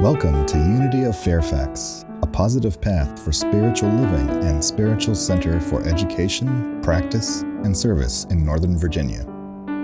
Welcome 0.00 0.46
to 0.46 0.56
Unity 0.56 1.02
of 1.04 1.14
Fairfax, 1.14 2.06
a 2.22 2.26
positive 2.26 2.80
path 2.80 3.22
for 3.22 3.32
spiritual 3.32 3.90
living 3.90 4.30
and 4.44 4.64
spiritual 4.64 5.14
center 5.14 5.60
for 5.60 5.86
education, 5.86 6.80
practice, 6.80 7.42
and 7.42 7.76
service 7.76 8.24
in 8.30 8.42
Northern 8.42 8.78
Virginia. 8.78 9.26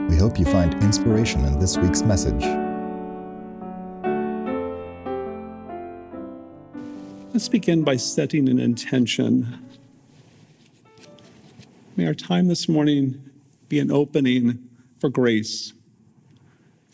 We 0.08 0.16
hope 0.16 0.38
you 0.38 0.46
find 0.46 0.72
inspiration 0.82 1.44
in 1.44 1.58
this 1.58 1.76
week's 1.76 2.00
message. 2.00 2.42
Let's 7.34 7.50
begin 7.50 7.84
by 7.84 7.96
setting 7.96 8.48
an 8.48 8.58
intention. 8.58 9.68
May 11.94 12.06
our 12.06 12.14
time 12.14 12.48
this 12.48 12.70
morning 12.70 13.22
be 13.68 13.80
an 13.80 13.90
opening 13.90 14.66
for 14.98 15.10
grace 15.10 15.74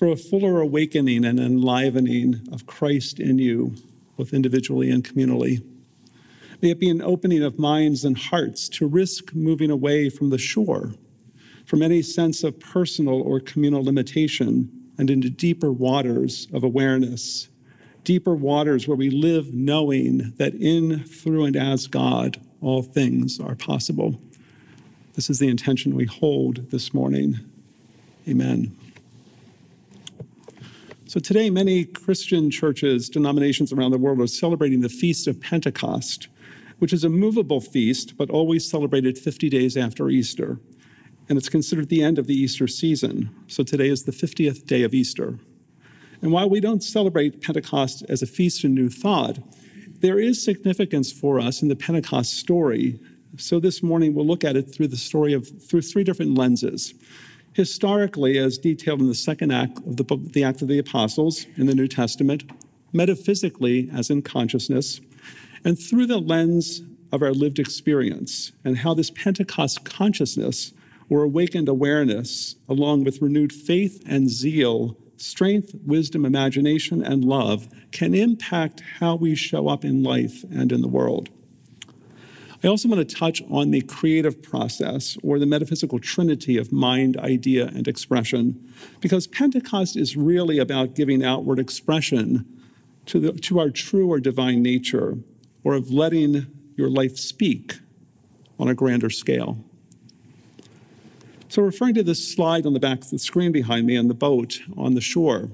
for 0.02 0.08
a 0.08 0.16
fuller 0.16 0.60
awakening 0.60 1.24
and 1.24 1.38
enlivening 1.38 2.40
of 2.50 2.66
Christ 2.66 3.20
in 3.20 3.38
you, 3.38 3.72
both 4.16 4.32
individually 4.32 4.90
and 4.90 5.04
communally. 5.04 5.62
May 6.60 6.70
it 6.70 6.80
be 6.80 6.90
an 6.90 7.00
opening 7.00 7.44
of 7.44 7.56
minds 7.56 8.04
and 8.04 8.18
hearts 8.18 8.68
to 8.70 8.88
risk 8.88 9.32
moving 9.32 9.70
away 9.70 10.08
from 10.08 10.30
the 10.30 10.38
shore, 10.38 10.92
from 11.66 11.82
any 11.82 12.02
sense 12.02 12.42
of 12.42 12.58
personal 12.58 13.22
or 13.22 13.38
communal 13.38 13.84
limitation, 13.84 14.72
and 14.98 15.08
into 15.08 15.30
deeper 15.30 15.70
waters 15.70 16.48
of 16.52 16.64
awareness, 16.64 17.48
deeper 18.02 18.34
waters 18.34 18.88
where 18.88 18.96
we 18.96 19.08
live 19.08 19.54
knowing 19.54 20.32
that 20.38 20.52
in, 20.54 21.04
through, 21.04 21.44
and 21.44 21.54
as 21.54 21.86
God, 21.86 22.40
all 22.60 22.82
things 22.82 23.38
are 23.38 23.54
possible. 23.54 24.20
This 25.14 25.30
is 25.30 25.38
the 25.38 25.48
intention 25.48 25.94
we 25.94 26.06
hold 26.06 26.72
this 26.72 26.92
morning. 26.92 27.38
Amen. 28.26 28.76
So 31.12 31.20
today, 31.20 31.50
many 31.50 31.84
Christian 31.84 32.50
churches, 32.50 33.10
denominations 33.10 33.70
around 33.70 33.90
the 33.90 33.98
world 33.98 34.18
are 34.20 34.26
celebrating 34.26 34.80
the 34.80 34.88
Feast 34.88 35.26
of 35.26 35.38
Pentecost, 35.38 36.28
which 36.78 36.90
is 36.90 37.04
a 37.04 37.10
movable 37.10 37.60
feast, 37.60 38.16
but 38.16 38.30
always 38.30 38.66
celebrated 38.66 39.18
50 39.18 39.50
days 39.50 39.76
after 39.76 40.08
Easter. 40.08 40.58
And 41.28 41.36
it's 41.36 41.50
considered 41.50 41.90
the 41.90 42.02
end 42.02 42.18
of 42.18 42.28
the 42.28 42.34
Easter 42.34 42.66
season. 42.66 43.28
So 43.46 43.62
today 43.62 43.90
is 43.90 44.04
the 44.04 44.10
50th 44.10 44.64
day 44.64 44.84
of 44.84 44.94
Easter. 44.94 45.38
And 46.22 46.32
while 46.32 46.48
we 46.48 46.60
don't 46.60 46.82
celebrate 46.82 47.42
Pentecost 47.42 48.02
as 48.08 48.22
a 48.22 48.26
feast 48.26 48.64
of 48.64 48.70
new 48.70 48.88
thought, 48.88 49.38
there 50.00 50.18
is 50.18 50.42
significance 50.42 51.12
for 51.12 51.38
us 51.38 51.60
in 51.60 51.68
the 51.68 51.76
Pentecost 51.76 52.38
story. 52.38 52.98
So 53.36 53.60
this 53.60 53.82
morning 53.82 54.14
we'll 54.14 54.26
look 54.26 54.44
at 54.44 54.56
it 54.56 54.74
through 54.74 54.88
the 54.88 54.96
story 54.96 55.34
of 55.34 55.46
through 55.62 55.82
three 55.82 56.04
different 56.04 56.38
lenses 56.38 56.94
historically, 57.52 58.38
as 58.38 58.58
detailed 58.58 59.00
in 59.00 59.08
the 59.08 59.14
second 59.14 59.50
act 59.50 59.78
of 59.78 59.96
the, 59.96 60.04
the 60.32 60.44
Act 60.44 60.62
of 60.62 60.68
the 60.68 60.78
Apostles 60.78 61.46
in 61.56 61.66
the 61.66 61.74
New 61.74 61.88
Testament, 61.88 62.44
metaphysically, 62.92 63.90
as 63.92 64.10
in 64.10 64.22
consciousness, 64.22 65.00
and 65.64 65.78
through 65.78 66.06
the 66.06 66.18
lens 66.18 66.82
of 67.12 67.22
our 67.22 67.32
lived 67.32 67.58
experience 67.58 68.52
and 68.64 68.78
how 68.78 68.94
this 68.94 69.10
Pentecost 69.10 69.84
consciousness 69.84 70.72
or 71.10 71.22
awakened 71.22 71.68
awareness, 71.68 72.56
along 72.68 73.04
with 73.04 73.20
renewed 73.20 73.52
faith 73.52 74.02
and 74.06 74.30
zeal, 74.30 74.96
strength, 75.18 75.74
wisdom, 75.84 76.24
imagination, 76.24 77.02
and 77.02 77.24
love, 77.24 77.68
can 77.92 78.14
impact 78.14 78.82
how 78.98 79.14
we 79.14 79.34
show 79.34 79.68
up 79.68 79.84
in 79.84 80.02
life 80.02 80.42
and 80.50 80.72
in 80.72 80.80
the 80.80 80.88
world. 80.88 81.28
I 82.64 82.68
also 82.68 82.88
want 82.88 83.06
to 83.06 83.16
touch 83.16 83.42
on 83.50 83.72
the 83.72 83.80
creative 83.80 84.40
process 84.40 85.16
or 85.24 85.40
the 85.40 85.46
metaphysical 85.46 85.98
trinity 85.98 86.56
of 86.56 86.70
mind, 86.70 87.16
idea, 87.16 87.66
and 87.66 87.88
expression, 87.88 88.72
because 89.00 89.26
Pentecost 89.26 89.96
is 89.96 90.16
really 90.16 90.58
about 90.58 90.94
giving 90.94 91.24
outward 91.24 91.58
expression 91.58 92.46
to, 93.06 93.18
the, 93.18 93.32
to 93.32 93.58
our 93.58 93.70
true 93.70 94.12
or 94.12 94.20
divine 94.20 94.62
nature, 94.62 95.18
or 95.64 95.74
of 95.74 95.90
letting 95.90 96.46
your 96.76 96.88
life 96.88 97.16
speak 97.16 97.80
on 98.60 98.68
a 98.68 98.74
grander 98.74 99.10
scale. 99.10 99.58
So, 101.48 101.62
referring 101.62 101.94
to 101.94 102.04
this 102.04 102.32
slide 102.32 102.64
on 102.64 102.74
the 102.74 102.80
back 102.80 103.00
of 103.00 103.10
the 103.10 103.18
screen 103.18 103.50
behind 103.50 103.86
me 103.86 103.96
on 103.96 104.06
the 104.06 104.14
boat 104.14 104.60
on 104.76 104.94
the 104.94 105.00
shore, 105.00 105.50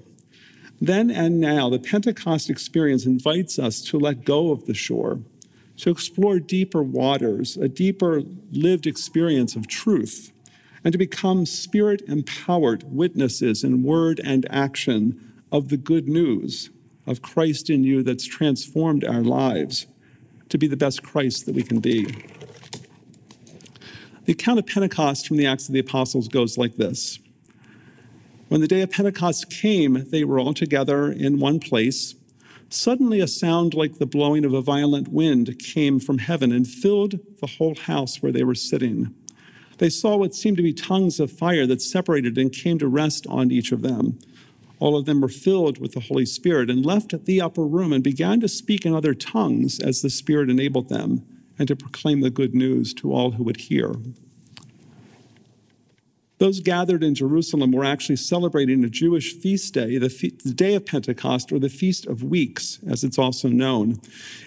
then 0.78 1.10
and 1.10 1.40
now, 1.40 1.70
the 1.70 1.78
Pentecost 1.78 2.50
experience 2.50 3.06
invites 3.06 3.58
us 3.58 3.80
to 3.82 3.98
let 3.98 4.26
go 4.26 4.52
of 4.52 4.66
the 4.66 4.74
shore 4.74 5.20
to 5.78 5.90
explore 5.90 6.38
deeper 6.38 6.82
waters, 6.82 7.56
a 7.56 7.68
deeper 7.68 8.22
lived 8.50 8.86
experience 8.86 9.56
of 9.56 9.66
truth, 9.66 10.32
and 10.84 10.92
to 10.92 10.98
become 10.98 11.46
spirit 11.46 12.02
empowered 12.06 12.84
witnesses 12.84 13.64
in 13.64 13.82
word 13.82 14.20
and 14.24 14.46
action 14.50 15.34
of 15.50 15.68
the 15.68 15.76
good 15.76 16.08
news 16.08 16.70
of 17.06 17.22
Christ 17.22 17.70
in 17.70 17.84
you 17.84 18.02
that's 18.02 18.26
transformed 18.26 19.04
our 19.04 19.22
lives 19.22 19.86
to 20.50 20.58
be 20.58 20.66
the 20.66 20.76
best 20.76 21.02
Christ 21.02 21.46
that 21.46 21.54
we 21.54 21.62
can 21.62 21.80
be. 21.80 22.04
The 24.24 24.32
account 24.32 24.58
of 24.58 24.66
Pentecost 24.66 25.26
from 25.26 25.38
the 25.38 25.46
Acts 25.46 25.68
of 25.68 25.72
the 25.72 25.80
Apostles 25.80 26.28
goes 26.28 26.58
like 26.58 26.76
this 26.76 27.18
When 28.48 28.60
the 28.60 28.68
day 28.68 28.82
of 28.82 28.90
Pentecost 28.90 29.50
came, 29.50 30.04
they 30.10 30.24
were 30.24 30.38
all 30.38 30.54
together 30.54 31.10
in 31.10 31.38
one 31.38 31.60
place. 31.60 32.14
Suddenly, 32.70 33.20
a 33.20 33.26
sound 33.26 33.72
like 33.72 33.98
the 33.98 34.06
blowing 34.06 34.44
of 34.44 34.52
a 34.52 34.60
violent 34.60 35.08
wind 35.08 35.58
came 35.58 35.98
from 35.98 36.18
heaven 36.18 36.52
and 36.52 36.66
filled 36.66 37.18
the 37.40 37.46
whole 37.46 37.74
house 37.74 38.22
where 38.22 38.32
they 38.32 38.44
were 38.44 38.54
sitting. 38.54 39.14
They 39.78 39.88
saw 39.88 40.16
what 40.16 40.34
seemed 40.34 40.58
to 40.58 40.62
be 40.62 40.74
tongues 40.74 41.18
of 41.18 41.32
fire 41.32 41.66
that 41.66 41.80
separated 41.80 42.36
and 42.36 42.52
came 42.52 42.78
to 42.78 42.88
rest 42.88 43.26
on 43.28 43.50
each 43.50 43.72
of 43.72 43.80
them. 43.80 44.18
All 44.80 44.96
of 44.96 45.06
them 45.06 45.20
were 45.20 45.28
filled 45.28 45.78
with 45.78 45.92
the 45.92 46.00
Holy 46.00 46.26
Spirit 46.26 46.68
and 46.68 46.84
left 46.84 47.24
the 47.24 47.40
upper 47.40 47.64
room 47.64 47.92
and 47.92 48.04
began 48.04 48.40
to 48.40 48.48
speak 48.48 48.84
in 48.84 48.94
other 48.94 49.14
tongues 49.14 49.80
as 49.80 50.02
the 50.02 50.10
Spirit 50.10 50.50
enabled 50.50 50.88
them, 50.88 51.24
and 51.58 51.68
to 51.68 51.76
proclaim 51.76 52.20
the 52.20 52.30
good 52.30 52.54
news 52.54 52.92
to 52.94 53.12
all 53.12 53.32
who 53.32 53.44
would 53.44 53.62
hear. 53.62 53.94
Those 56.38 56.60
gathered 56.60 57.02
in 57.02 57.16
Jerusalem 57.16 57.72
were 57.72 57.84
actually 57.84 58.16
celebrating 58.16 58.84
a 58.84 58.88
Jewish 58.88 59.34
feast 59.34 59.74
day, 59.74 59.98
the, 59.98 60.08
fe- 60.08 60.32
the, 60.44 60.54
day 60.54 60.76
of 60.76 60.86
Pentecost, 60.86 61.50
or 61.50 61.58
the 61.58 61.68
Feast 61.68 62.06
of 62.06 62.22
Weeks, 62.22 62.78
as 62.88 63.02
it's 63.02 63.18
also 63.18 63.48
known. 63.48 64.00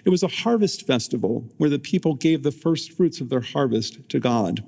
It 0.05 0.09
was 0.09 0.23
a 0.23 0.29
harvest 0.29 0.87
festival 0.87 1.45
where 1.57 1.69
the 1.69 1.79
people 1.79 2.15
gave 2.15 2.43
the 2.43 2.51
first 2.51 2.93
fruits 2.93 3.19
of 3.19 3.27
their 3.29 3.41
harvest 3.41 4.07
to 4.07 4.19
God. 4.21 4.63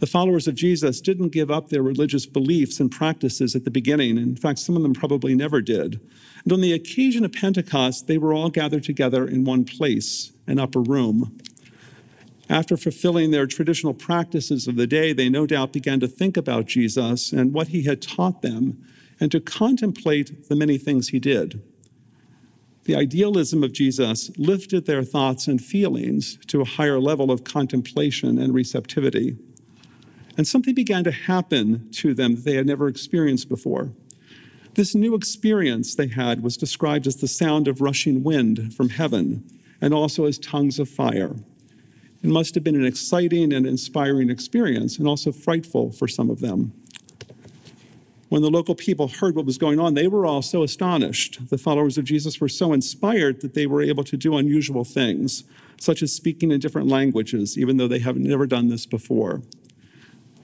The 0.00 0.06
followers 0.06 0.48
of 0.48 0.56
Jesus 0.56 1.00
didn't 1.00 1.28
give 1.28 1.52
up 1.52 1.68
their 1.68 1.82
religious 1.82 2.26
beliefs 2.26 2.80
and 2.80 2.90
practices 2.90 3.54
at 3.54 3.64
the 3.64 3.70
beginning. 3.70 4.18
In 4.18 4.34
fact, 4.34 4.58
some 4.58 4.76
of 4.76 4.82
them 4.82 4.92
probably 4.92 5.36
never 5.36 5.60
did. 5.60 6.00
And 6.42 6.52
on 6.52 6.60
the 6.60 6.72
occasion 6.72 7.24
of 7.24 7.32
Pentecost, 7.32 8.08
they 8.08 8.18
were 8.18 8.34
all 8.34 8.50
gathered 8.50 8.82
together 8.82 9.26
in 9.26 9.44
one 9.44 9.64
place, 9.64 10.32
an 10.48 10.58
upper 10.58 10.80
room. 10.80 11.38
After 12.48 12.76
fulfilling 12.76 13.30
their 13.30 13.46
traditional 13.46 13.94
practices 13.94 14.68
of 14.68 14.76
the 14.76 14.86
day, 14.86 15.12
they 15.12 15.28
no 15.28 15.46
doubt 15.46 15.72
began 15.72 16.00
to 16.00 16.08
think 16.08 16.36
about 16.36 16.66
Jesus 16.66 17.32
and 17.32 17.52
what 17.52 17.68
he 17.68 17.84
had 17.84 18.02
taught 18.02 18.42
them 18.42 18.84
and 19.18 19.30
to 19.32 19.40
contemplate 19.40 20.48
the 20.48 20.56
many 20.56 20.76
things 20.76 21.08
he 21.08 21.18
did. 21.18 21.62
The 22.84 22.96
idealism 22.96 23.64
of 23.64 23.72
Jesus 23.72 24.30
lifted 24.36 24.84
their 24.84 25.04
thoughts 25.04 25.46
and 25.46 25.62
feelings 25.62 26.38
to 26.48 26.60
a 26.60 26.66
higher 26.66 27.00
level 27.00 27.30
of 27.30 27.44
contemplation 27.44 28.38
and 28.38 28.52
receptivity. 28.52 29.38
And 30.36 30.46
something 30.46 30.74
began 30.74 31.04
to 31.04 31.10
happen 31.10 31.90
to 31.92 32.12
them 32.12 32.34
that 32.34 32.44
they 32.44 32.56
had 32.56 32.66
never 32.66 32.88
experienced 32.88 33.48
before. 33.48 33.92
This 34.74 34.94
new 34.94 35.14
experience 35.14 35.94
they 35.94 36.08
had 36.08 36.42
was 36.42 36.56
described 36.56 37.06
as 37.06 37.16
the 37.16 37.28
sound 37.28 37.68
of 37.68 37.80
rushing 37.80 38.22
wind 38.22 38.74
from 38.74 38.90
heaven 38.90 39.44
and 39.80 39.94
also 39.94 40.24
as 40.24 40.38
tongues 40.38 40.78
of 40.78 40.88
fire. 40.88 41.36
It 42.24 42.30
must 42.30 42.54
have 42.54 42.64
been 42.64 42.74
an 42.74 42.86
exciting 42.86 43.52
and 43.52 43.66
inspiring 43.66 44.30
experience, 44.30 44.96
and 44.98 45.06
also 45.06 45.30
frightful 45.30 45.92
for 45.92 46.08
some 46.08 46.30
of 46.30 46.40
them. 46.40 46.72
When 48.30 48.40
the 48.40 48.50
local 48.50 48.74
people 48.74 49.08
heard 49.08 49.36
what 49.36 49.44
was 49.44 49.58
going 49.58 49.78
on, 49.78 49.92
they 49.92 50.08
were 50.08 50.24
all 50.24 50.40
so 50.40 50.62
astonished. 50.62 51.50
The 51.50 51.58
followers 51.58 51.98
of 51.98 52.06
Jesus 52.06 52.40
were 52.40 52.48
so 52.48 52.72
inspired 52.72 53.42
that 53.42 53.52
they 53.52 53.66
were 53.66 53.82
able 53.82 54.04
to 54.04 54.16
do 54.16 54.38
unusual 54.38 54.84
things, 54.84 55.44
such 55.78 56.02
as 56.02 56.14
speaking 56.14 56.50
in 56.50 56.60
different 56.60 56.88
languages, 56.88 57.58
even 57.58 57.76
though 57.76 57.88
they 57.88 57.98
have 57.98 58.16
never 58.16 58.46
done 58.46 58.68
this 58.68 58.86
before. 58.86 59.42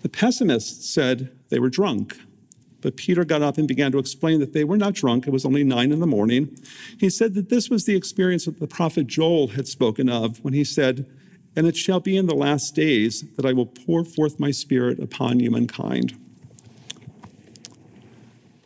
The 0.03 0.11
pessimists 0.11 0.91
said 0.91 1.33
they 1.49 1.59
were 1.59 1.71
drunk. 1.71 2.21
But 2.83 2.99
Peter 2.99 3.25
got 3.25 3.41
up 3.41 3.57
and 3.57 3.67
began 3.67 3.91
to 3.93 3.99
explain 3.99 4.39
that 4.41 4.53
they 4.53 4.65
were 4.65 4.77
not 4.77 4.93
drunk. 4.93 5.27
It 5.27 5.33
was 5.33 5.47
only 5.47 5.65
nine 5.65 5.93
in 5.93 6.01
the 6.01 6.07
morning. 6.07 6.59
He 6.99 7.09
said 7.09 7.33
that 7.35 7.49
this 7.49 7.71
was 7.71 7.87
the 7.87 7.97
experience 7.97 8.45
that 8.45 8.61
the 8.61 8.67
prophet 8.67 9.07
Joel 9.07 9.49
had 9.49 9.67
spoken 9.67 10.11
of 10.11 10.45
when 10.45 10.53
he 10.53 10.65
said, 10.65 11.07
and 11.57 11.67
it 11.67 11.77
shall 11.77 12.01
be 12.01 12.17
in 12.17 12.27
the 12.27 12.35
last 12.35 12.75
days 12.75 13.25
that 13.37 13.47
I 13.47 13.53
will 13.53 13.67
pour 13.67 14.05
forth 14.05 14.39
my 14.39 14.51
spirit 14.51 14.99
upon 15.01 15.41
humankind. 15.41 16.17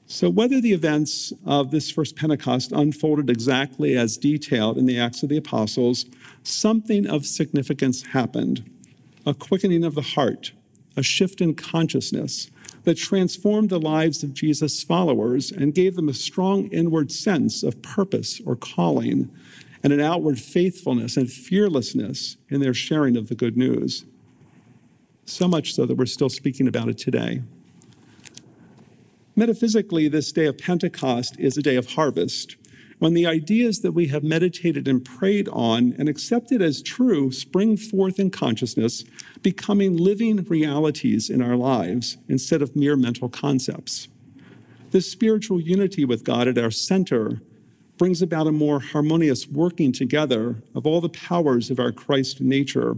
So, 0.06 0.30
whether 0.30 0.60
the 0.60 0.72
events 0.72 1.32
of 1.44 1.70
this 1.70 1.90
first 1.90 2.14
Pentecost 2.14 2.70
unfolded 2.72 3.28
exactly 3.28 3.96
as 3.96 4.16
detailed 4.16 4.78
in 4.78 4.86
the 4.86 4.98
Acts 4.98 5.22
of 5.22 5.28
the 5.28 5.36
Apostles, 5.36 6.06
something 6.44 7.06
of 7.06 7.26
significance 7.26 8.02
happened 8.02 8.70
a 9.26 9.34
quickening 9.34 9.84
of 9.84 9.94
the 9.94 10.02
heart, 10.02 10.52
a 10.96 11.02
shift 11.02 11.40
in 11.40 11.54
consciousness, 11.54 12.50
that 12.84 12.98
transformed 12.98 13.70
the 13.70 13.80
lives 13.80 14.22
of 14.22 14.34
Jesus' 14.34 14.82
followers 14.82 15.50
and 15.50 15.74
gave 15.74 15.96
them 15.96 16.08
a 16.08 16.14
strong 16.14 16.66
inward 16.66 17.10
sense 17.10 17.62
of 17.62 17.80
purpose 17.82 18.40
or 18.44 18.54
calling 18.54 19.30
and 19.84 19.92
an 19.92 20.00
outward 20.00 20.40
faithfulness 20.40 21.16
and 21.16 21.30
fearlessness 21.30 22.38
in 22.48 22.60
their 22.60 22.74
sharing 22.74 23.16
of 23.16 23.28
the 23.28 23.34
good 23.34 23.56
news. 23.56 24.06
So 25.26 25.46
much 25.46 25.74
so 25.74 25.84
that 25.84 25.96
we're 25.96 26.06
still 26.06 26.30
speaking 26.30 26.66
about 26.66 26.88
it 26.88 26.96
today. 26.96 27.42
Metaphysically, 29.36 30.08
this 30.08 30.32
day 30.32 30.46
of 30.46 30.56
Pentecost 30.56 31.38
is 31.38 31.58
a 31.58 31.62
day 31.62 31.76
of 31.76 31.92
harvest, 31.92 32.56
when 32.98 33.12
the 33.12 33.26
ideas 33.26 33.80
that 33.80 33.92
we 33.92 34.06
have 34.06 34.22
meditated 34.22 34.88
and 34.88 35.04
prayed 35.04 35.48
on 35.48 35.94
and 35.98 36.08
accepted 36.08 36.62
as 36.62 36.80
true 36.80 37.30
spring 37.30 37.76
forth 37.76 38.18
in 38.18 38.30
consciousness, 38.30 39.04
becoming 39.42 39.96
living 39.96 40.44
realities 40.44 41.28
in 41.28 41.42
our 41.42 41.56
lives 41.56 42.16
instead 42.28 42.62
of 42.62 42.74
mere 42.74 42.96
mental 42.96 43.28
concepts. 43.28 44.08
This 44.92 45.10
spiritual 45.10 45.60
unity 45.60 46.04
with 46.04 46.24
God 46.24 46.48
at 46.48 46.56
our 46.56 46.70
center 46.70 47.42
brings 47.96 48.22
about 48.22 48.46
a 48.46 48.52
more 48.52 48.80
harmonious 48.80 49.46
working 49.46 49.92
together 49.92 50.62
of 50.74 50.86
all 50.86 51.00
the 51.00 51.08
powers 51.08 51.70
of 51.70 51.78
our 51.78 51.92
Christ 51.92 52.40
nature. 52.40 52.96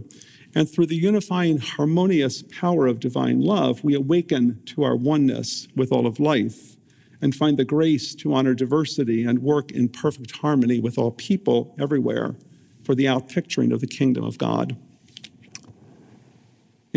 And 0.55 0.69
through 0.69 0.87
the 0.87 0.95
unifying, 0.95 1.59
harmonious 1.59 2.41
power 2.41 2.87
of 2.87 2.99
divine 2.99 3.41
love, 3.41 3.83
we 3.83 3.93
awaken 3.93 4.61
to 4.67 4.83
our 4.83 4.95
oneness 4.95 5.67
with 5.75 5.91
all 5.91 6.07
of 6.07 6.19
life 6.19 6.77
and 7.21 7.35
find 7.35 7.57
the 7.57 7.65
grace 7.65 8.15
to 8.15 8.33
honor 8.33 8.53
diversity 8.53 9.23
and 9.23 9.39
work 9.39 9.71
in 9.71 9.89
perfect 9.89 10.37
harmony 10.37 10.79
with 10.79 10.97
all 10.97 11.11
people 11.11 11.75
everywhere 11.79 12.35
for 12.83 12.95
the 12.95 13.05
outpicturing 13.05 13.73
of 13.73 13.81
the 13.81 13.87
kingdom 13.87 14.23
of 14.23 14.37
God. 14.37 14.77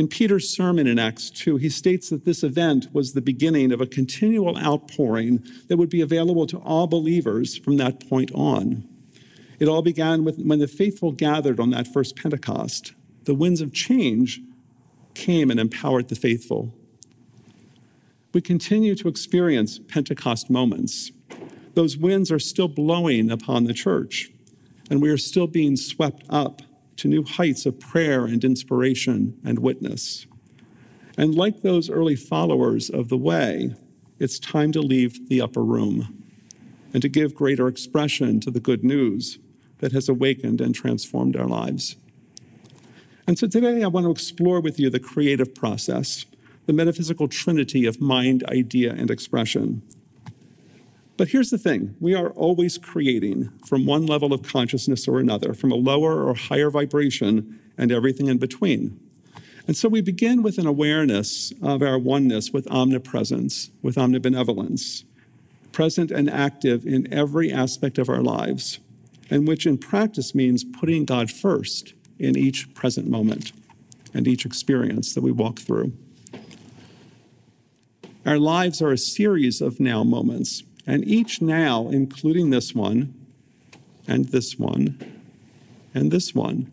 In 0.00 0.08
Peter's 0.08 0.48
sermon 0.48 0.86
in 0.86 0.98
Acts 0.98 1.28
2, 1.28 1.58
he 1.58 1.68
states 1.68 2.08
that 2.08 2.24
this 2.24 2.42
event 2.42 2.86
was 2.94 3.12
the 3.12 3.20
beginning 3.20 3.70
of 3.70 3.82
a 3.82 3.86
continual 3.86 4.56
outpouring 4.56 5.44
that 5.68 5.76
would 5.76 5.90
be 5.90 6.00
available 6.00 6.46
to 6.46 6.56
all 6.60 6.86
believers 6.86 7.58
from 7.58 7.76
that 7.76 8.08
point 8.08 8.32
on. 8.34 8.88
It 9.58 9.68
all 9.68 9.82
began 9.82 10.24
with 10.24 10.38
when 10.38 10.58
the 10.58 10.66
faithful 10.66 11.12
gathered 11.12 11.60
on 11.60 11.68
that 11.72 11.86
first 11.86 12.16
Pentecost. 12.16 12.94
The 13.24 13.34
winds 13.34 13.60
of 13.60 13.74
change 13.74 14.40
came 15.12 15.50
and 15.50 15.60
empowered 15.60 16.08
the 16.08 16.14
faithful 16.14 16.72
we 18.32 18.40
continue 18.40 18.94
to 18.94 19.08
experience 19.08 19.78
Pentecost 19.78 20.48
moments. 20.48 21.12
Those 21.74 21.98
winds 21.98 22.32
are 22.32 22.38
still 22.38 22.68
blowing 22.68 23.30
upon 23.30 23.64
the 23.64 23.74
church, 23.74 24.30
and 24.88 25.02
we 25.02 25.10
are 25.10 25.18
still 25.18 25.46
being 25.46 25.76
swept 25.76 26.24
up 26.30 26.62
to 27.00 27.08
new 27.08 27.24
heights 27.24 27.64
of 27.64 27.80
prayer 27.80 28.26
and 28.26 28.44
inspiration 28.44 29.34
and 29.42 29.58
witness. 29.58 30.26
And 31.16 31.34
like 31.34 31.62
those 31.62 31.88
early 31.88 32.14
followers 32.14 32.90
of 32.90 33.08
the 33.08 33.16
way, 33.16 33.74
it's 34.18 34.38
time 34.38 34.70
to 34.72 34.82
leave 34.82 35.30
the 35.30 35.40
upper 35.40 35.64
room 35.64 36.22
and 36.92 37.00
to 37.00 37.08
give 37.08 37.34
greater 37.34 37.68
expression 37.68 38.38
to 38.40 38.50
the 38.50 38.60
good 38.60 38.84
news 38.84 39.38
that 39.78 39.92
has 39.92 40.10
awakened 40.10 40.60
and 40.60 40.74
transformed 40.74 41.36
our 41.36 41.46
lives. 41.46 41.96
And 43.26 43.38
so 43.38 43.46
today 43.46 43.82
I 43.82 43.86
want 43.86 44.04
to 44.04 44.10
explore 44.10 44.60
with 44.60 44.78
you 44.78 44.90
the 44.90 45.00
creative 45.00 45.54
process 45.54 46.26
the 46.66 46.74
metaphysical 46.74 47.26
trinity 47.26 47.86
of 47.86 48.00
mind, 48.00 48.44
idea, 48.44 48.92
and 48.92 49.10
expression. 49.10 49.82
But 51.20 51.28
here's 51.28 51.50
the 51.50 51.58
thing 51.58 51.96
we 52.00 52.14
are 52.14 52.30
always 52.30 52.78
creating 52.78 53.50
from 53.66 53.84
one 53.84 54.06
level 54.06 54.32
of 54.32 54.40
consciousness 54.40 55.06
or 55.06 55.18
another, 55.18 55.52
from 55.52 55.70
a 55.70 55.74
lower 55.74 56.24
or 56.24 56.32
higher 56.32 56.70
vibration, 56.70 57.60
and 57.76 57.92
everything 57.92 58.28
in 58.28 58.38
between. 58.38 58.98
And 59.66 59.76
so 59.76 59.86
we 59.86 60.00
begin 60.00 60.42
with 60.42 60.56
an 60.56 60.66
awareness 60.66 61.52
of 61.60 61.82
our 61.82 61.98
oneness 61.98 62.52
with 62.54 62.66
omnipresence, 62.70 63.70
with 63.82 63.96
omnibenevolence, 63.96 65.04
present 65.72 66.10
and 66.10 66.30
active 66.30 66.86
in 66.86 67.12
every 67.12 67.52
aspect 67.52 67.98
of 67.98 68.08
our 68.08 68.22
lives, 68.22 68.78
and 69.28 69.46
which 69.46 69.66
in 69.66 69.76
practice 69.76 70.34
means 70.34 70.64
putting 70.64 71.04
God 71.04 71.30
first 71.30 71.92
in 72.18 72.34
each 72.34 72.72
present 72.72 73.08
moment 73.08 73.52
and 74.14 74.26
each 74.26 74.46
experience 74.46 75.12
that 75.14 75.22
we 75.22 75.32
walk 75.32 75.58
through. 75.58 75.92
Our 78.24 78.38
lives 78.38 78.80
are 78.80 78.90
a 78.90 78.96
series 78.96 79.60
of 79.60 79.80
now 79.80 80.02
moments, 80.02 80.62
and 80.90 81.06
each 81.06 81.40
now, 81.40 81.88
including 81.88 82.50
this 82.50 82.74
one, 82.74 83.14
and 84.08 84.24
this 84.30 84.58
one, 84.58 84.98
and 85.94 86.10
this 86.10 86.34
one, 86.34 86.72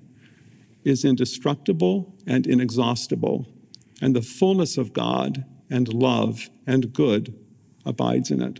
is 0.83 1.05
indestructible 1.05 2.15
and 2.25 2.47
inexhaustible, 2.47 3.45
and 4.01 4.15
the 4.15 4.23
fullness 4.23 4.75
of 4.75 4.91
God 4.91 5.45
and 5.69 5.93
love 5.93 6.49
and 6.65 6.91
good 6.93 7.37
abides 7.85 8.31
in 8.31 8.41
it. 8.41 8.59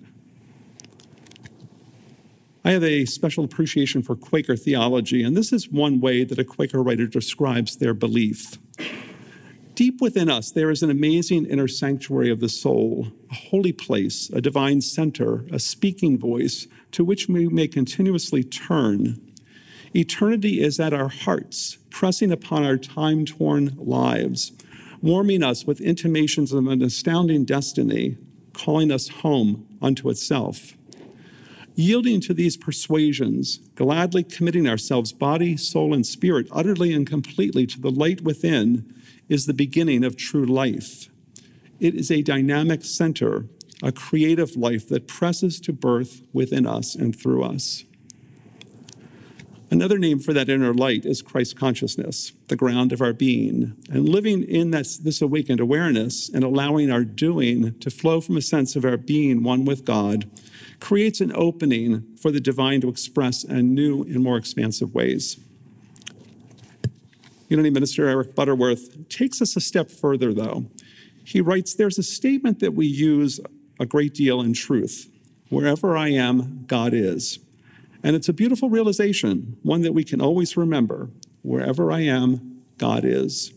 I 2.64 2.70
have 2.70 2.84
a 2.84 3.06
special 3.06 3.44
appreciation 3.44 4.04
for 4.04 4.16
Quaker 4.16 4.56
theology, 4.56 5.24
and 5.24 5.36
this 5.36 5.52
is 5.52 5.72
one 5.72 6.00
way 6.00 6.24
that 6.24 6.38
a 6.38 6.44
Quaker 6.44 6.84
writer 6.84 7.08
describes 7.08 7.78
their 7.78 7.96
belief. 7.96 8.60
Deep 9.78 10.02
within 10.02 10.28
us, 10.28 10.50
there 10.50 10.72
is 10.72 10.82
an 10.82 10.90
amazing 10.90 11.46
inner 11.46 11.68
sanctuary 11.68 12.32
of 12.32 12.40
the 12.40 12.50
soul, 12.50 13.10
a 13.30 13.36
holy 13.36 13.72
place, 13.72 14.28
a 14.34 14.42
divine 14.42 14.82
center, 14.82 15.46
a 15.52 15.60
speaking 15.60 16.18
voice 16.18 16.66
to 16.92 17.04
which 17.04 17.28
we 17.28 17.48
may 17.48 17.68
continuously 17.68 18.44
turn. 18.44 19.22
Eternity 19.96 20.64
is 20.64 20.80
at 20.80 20.94
our 20.96 21.10
hearts, 21.10 21.78
pressing 21.92 22.32
upon 22.32 22.66
our 22.66 22.76
time 22.76 23.24
torn 23.24 23.76
lives, 23.78 24.52
warming 25.04 25.44
us 25.44 25.66
with 25.66 25.80
intimations 25.80 26.52
of 26.52 26.66
an 26.66 26.82
astounding 26.82 27.46
destiny, 27.46 28.18
calling 28.54 28.92
us 28.92 29.10
home 29.10 29.68
unto 29.80 30.10
itself. 30.10 30.76
Yielding 31.80 32.20
to 32.20 32.34
these 32.34 32.58
persuasions, 32.58 33.60
gladly 33.76 34.24
committing 34.24 34.68
ourselves, 34.68 35.14
body, 35.14 35.56
soul, 35.56 35.94
and 35.94 36.08
spirit, 36.08 36.48
utterly 36.52 36.92
and 36.92 37.06
completely 37.06 37.68
to 37.68 37.80
the 37.80 37.92
light 37.92 38.22
within, 38.22 38.92
is 39.30 39.46
the 39.46 39.54
beginning 39.54 40.04
of 40.04 40.18
true 40.18 40.44
life. 40.44 41.08
It 41.80 41.94
is 41.94 42.10
a 42.10 42.24
dynamic 42.24 42.84
center, 42.84 43.46
a 43.84 43.92
creative 43.92 44.56
life 44.56 44.90
that 44.90 45.08
presses 45.08 45.60
to 45.62 45.72
birth 45.72 46.24
within 46.34 46.66
us 46.66 46.96
and 46.96 47.16
through 47.16 47.44
us. 47.44 47.84
Another 49.70 50.00
name 50.00 50.18
for 50.18 50.34
that 50.34 50.50
inner 50.50 50.74
light 50.74 51.06
is 51.06 51.22
Christ 51.22 51.60
consciousness, 51.60 52.32
the 52.48 52.56
ground 52.56 52.92
of 52.92 53.02
our 53.02 53.14
being. 53.14 53.76
And 53.92 54.10
living 54.10 54.42
in 54.42 54.72
this, 54.72 54.98
this 54.98 55.22
awakened 55.22 55.60
awareness 55.60 56.28
and 56.28 56.44
allowing 56.44 56.90
our 56.90 57.04
doing 57.04 57.78
to 57.82 57.92
flow 57.92 58.20
from 58.20 58.36
a 58.36 58.42
sense 58.42 58.76
of 58.76 58.84
our 58.84 58.98
being 58.98 59.44
one 59.44 59.64
with 59.64 59.86
God 59.86 60.28
creates 60.80 61.22
an 61.22 61.32
opening 61.36 62.06
for 62.22 62.32
the 62.32 62.40
divine 62.40 62.82
to 62.82 62.90
express 62.90 63.44
in 63.44 63.74
new 63.74 64.04
and 64.04 64.24
more 64.24 64.38
expansive 64.38 64.94
ways. 64.94 65.38
Unity 67.50 67.70
Minister 67.70 68.08
Eric 68.08 68.36
Butterworth 68.36 69.08
takes 69.10 69.42
us 69.42 69.56
a 69.56 69.62
step 69.62 69.90
further, 69.90 70.34
though. 70.34 70.66
He 71.24 71.42
writes 71.42 71.74
There's 71.74 71.98
a 71.98 72.04
statement 72.04 72.60
that 72.60 72.74
we 72.74 72.86
use 72.86 73.40
a 73.80 73.86
great 73.86 74.14
deal 74.14 74.42
in 74.42 74.54
truth 74.54 75.10
wherever 75.50 75.96
I 75.96 76.10
am, 76.10 76.66
God 76.68 76.94
is. 76.94 77.40
And 78.04 78.16
it's 78.16 78.30
a 78.30 78.34
beautiful 78.34 78.70
realization, 78.70 79.58
one 79.64 79.82
that 79.82 79.94
we 79.94 80.04
can 80.04 80.22
always 80.22 80.58
remember. 80.58 81.10
Wherever 81.42 81.92
I 81.92 82.02
am, 82.02 82.62
God 82.78 83.06
is. 83.06 83.54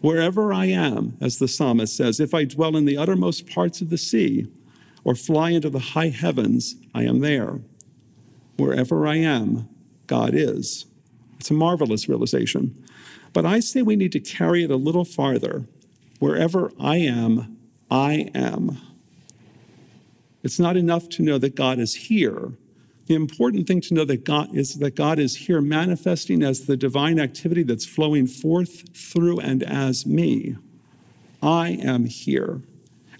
Wherever 0.00 0.52
I 0.52 0.66
am, 0.66 1.16
as 1.20 1.38
the 1.38 1.48
psalmist 1.48 1.96
says, 1.96 2.20
if 2.20 2.32
I 2.32 2.44
dwell 2.44 2.76
in 2.76 2.84
the 2.84 2.96
uttermost 2.96 3.46
parts 3.46 3.80
of 3.80 3.90
the 3.90 3.98
sea 3.98 4.46
or 5.04 5.14
fly 5.14 5.50
into 5.50 5.70
the 5.70 5.78
high 5.78 6.08
heavens, 6.08 6.76
I 6.94 7.04
am 7.04 7.20
there. 7.20 7.60
Wherever 8.56 9.06
I 9.06 9.16
am, 9.16 9.68
God 10.06 10.34
is. 10.34 10.86
It's 11.38 11.50
a 11.50 11.54
marvelous 11.54 12.08
realization. 12.08 12.84
But 13.32 13.46
I 13.46 13.60
say 13.60 13.82
we 13.82 13.96
need 13.96 14.12
to 14.12 14.20
carry 14.20 14.64
it 14.64 14.70
a 14.70 14.76
little 14.76 15.04
farther. 15.04 15.66
Wherever 16.18 16.72
I 16.80 16.96
am, 16.96 17.56
I 17.90 18.30
am. 18.34 18.78
It's 20.42 20.58
not 20.58 20.76
enough 20.76 21.08
to 21.10 21.22
know 21.22 21.38
that 21.38 21.54
God 21.54 21.78
is 21.78 21.94
here. 21.94 22.52
The 23.06 23.14
important 23.14 23.66
thing 23.66 23.80
to 23.82 23.94
know 23.94 24.04
that 24.04 24.24
God 24.24 24.54
is 24.54 24.74
that 24.74 24.94
God 24.94 25.18
is 25.18 25.34
here 25.34 25.60
manifesting 25.60 26.42
as 26.42 26.66
the 26.66 26.76
divine 26.76 27.18
activity 27.18 27.62
that's 27.62 27.86
flowing 27.86 28.26
forth 28.26 28.94
through 28.96 29.40
and 29.40 29.62
as 29.62 30.04
me. 30.04 30.56
I 31.42 31.70
am 31.82 32.04
here. 32.04 32.62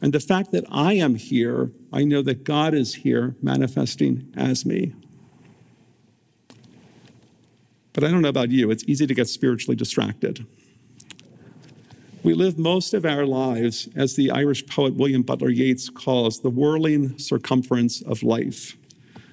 And 0.00 0.12
the 0.12 0.20
fact 0.20 0.52
that 0.52 0.64
I 0.70 0.92
am 0.94 1.16
here, 1.16 1.72
I 1.92 2.04
know 2.04 2.22
that 2.22 2.44
God 2.44 2.74
is 2.74 2.94
here 2.94 3.34
manifesting 3.42 4.32
as 4.36 4.64
me. 4.64 4.92
But 7.92 8.04
I 8.04 8.10
don't 8.10 8.22
know 8.22 8.28
about 8.28 8.50
you, 8.50 8.70
it's 8.70 8.84
easy 8.86 9.06
to 9.06 9.14
get 9.14 9.28
spiritually 9.28 9.74
distracted. 9.74 10.46
We 12.22 12.34
live 12.34 12.58
most 12.58 12.94
of 12.94 13.04
our 13.04 13.26
lives, 13.26 13.88
as 13.96 14.14
the 14.14 14.30
Irish 14.30 14.66
poet 14.66 14.94
William 14.94 15.22
Butler 15.22 15.50
Yeats 15.50 15.88
calls, 15.88 16.40
the 16.40 16.50
whirling 16.50 17.18
circumference 17.18 18.02
of 18.02 18.22
life, 18.22 18.76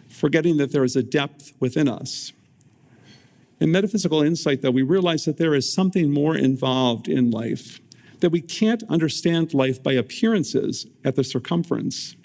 forgetting 0.09 0.57
that 0.57 0.71
there 0.71 0.83
is 0.83 0.95
a 0.95 1.03
depth 1.03 1.53
within 1.59 1.87
us. 1.87 2.31
In 3.59 3.71
metaphysical 3.71 4.21
insight, 4.21 4.61
though, 4.61 4.71
we 4.71 4.81
realize 4.81 5.25
that 5.25 5.37
there 5.37 5.55
is 5.55 5.71
something 5.71 6.11
more 6.11 6.35
involved 6.35 7.07
in 7.07 7.31
life 7.31 7.79
that 8.25 8.31
we 8.31 8.41
can't 8.41 8.81
understand 8.89 9.53
life 9.53 9.83
by 9.83 9.93
appearances 9.93 10.87
at 11.03 11.15
the 11.15 11.23
circumference. 11.23 12.15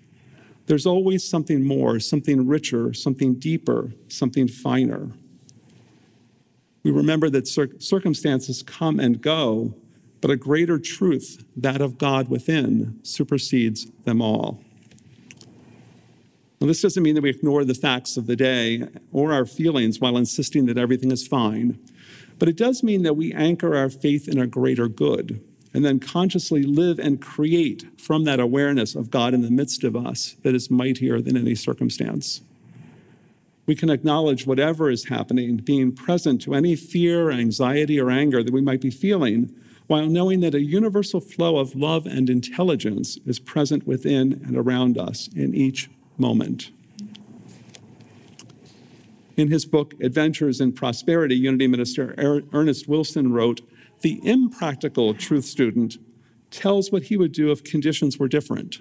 There's 0.65 0.87
always 0.87 1.23
something 1.23 1.63
more, 1.63 2.01
something 2.01 2.49
richer, 2.49 2.95
something 2.95 3.35
deeper, 3.35 3.93
something 4.09 4.49
finer. 4.49 5.11
We 6.85 6.91
remember 6.91 7.29
that 7.29 7.47
cir- 7.47 7.79
circumstances 7.81 8.63
come 8.63 8.99
and 8.99 9.21
go, 9.21 9.75
but 10.23 10.31
a 10.31 10.37
greater 10.37 10.79
truth, 10.79 11.45
that 11.55 11.83
of 11.83 11.99
God 11.99 12.31
within, 12.31 12.99
supersedes 13.03 13.91
them 14.05 14.23
all. 14.23 14.65
Now, 16.63 16.69
this 16.69 16.81
doesn't 16.81 17.03
mean 17.03 17.15
that 17.17 17.23
we 17.23 17.29
ignore 17.29 17.67
the 17.67 17.75
facts 17.75 18.17
of 18.17 18.27
the 18.27 18.37
day 18.37 18.89
or 19.13 19.35
our 19.35 19.45
feelings 19.45 20.01
while 20.01 20.17
insisting 20.17 20.65
that 20.65 20.79
everything 20.79 21.11
is 21.11 21.29
fine, 21.29 21.79
but 22.39 22.49
it 22.49 22.57
does 22.57 22.83
mean 22.83 23.03
that 23.03 23.19
we 23.19 23.35
anchor 23.35 23.77
our 23.77 23.91
faith 23.91 24.29
in 24.29 24.39
a 24.39 24.47
greater 24.47 24.89
good 24.89 25.45
and 25.73 25.85
then 25.85 26.01
consciously 26.01 26.63
live 26.63 26.99
and 26.99 27.21
create 27.21 27.87
from 28.01 28.25
that 28.25 28.41
awareness 28.41 28.95
of 28.95 29.11
God 29.11 29.35
in 29.35 29.43
the 29.43 29.51
midst 29.51 29.85
of 29.85 29.95
us 29.97 30.37
that 30.43 30.55
is 30.55 30.71
mightier 30.71 31.21
than 31.21 31.37
any 31.37 31.55
circumstance. 31.55 32.41
We 33.67 33.77
can 33.77 33.91
acknowledge 33.91 34.47
whatever 34.47 34.91
is 34.91 35.05
happening, 35.05 35.59
being 35.59 35.93
present 35.93 36.43
to 36.43 36.55
any 36.55 36.75
fear, 36.75 37.31
anxiety, 37.31 38.01
or 38.01 38.11
anger 38.11 38.43
that 38.43 38.53
we 38.53 38.61
might 38.61 38.81
be 38.81 38.91
feeling, 38.91 39.55
while 39.87 40.07
knowing 40.07 40.41
that 40.41 40.55
a 40.55 40.61
universal 40.61 41.21
flow 41.21 41.59
of 41.59 41.77
love 41.77 42.07
and 42.07 42.29
intelligence 42.29 43.19
is 43.27 43.39
present 43.39 43.87
within 43.87 44.43
and 44.45 44.57
around 44.57 44.99
us 44.99 45.29
in 45.37 45.55
each 45.55 45.89
moment. 46.19 46.71
In 49.37 49.51
his 49.51 49.65
book, 49.65 49.95
Adventures 50.01 50.61
in 50.61 50.73
Prosperity, 50.73 51.37
Unity 51.37 51.67
Minister 51.67 52.15
er-, 52.19 52.43
Ernest 52.53 52.89
Wilson 52.89 53.33
wrote 53.33 53.61
The 54.01 54.21
impractical 54.27 55.15
truth 55.15 55.45
student 55.45 55.99
tells 56.51 56.91
what 56.91 57.05
he 57.05 57.17
would 57.17 57.33
do 57.33 57.51
if 57.51 57.63
conditions 57.63 58.19
were 58.19 58.29
different, 58.29 58.79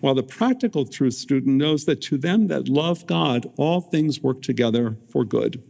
while 0.00 0.14
the 0.14 0.22
practical 0.22 0.84
truth 0.84 1.14
student 1.14 1.56
knows 1.56 1.84
that 1.86 2.00
to 2.02 2.18
them 2.18 2.48
that 2.48 2.68
love 2.68 3.06
God, 3.06 3.50
all 3.56 3.80
things 3.80 4.20
work 4.20 4.42
together 4.42 4.96
for 5.08 5.24
good. 5.24 5.62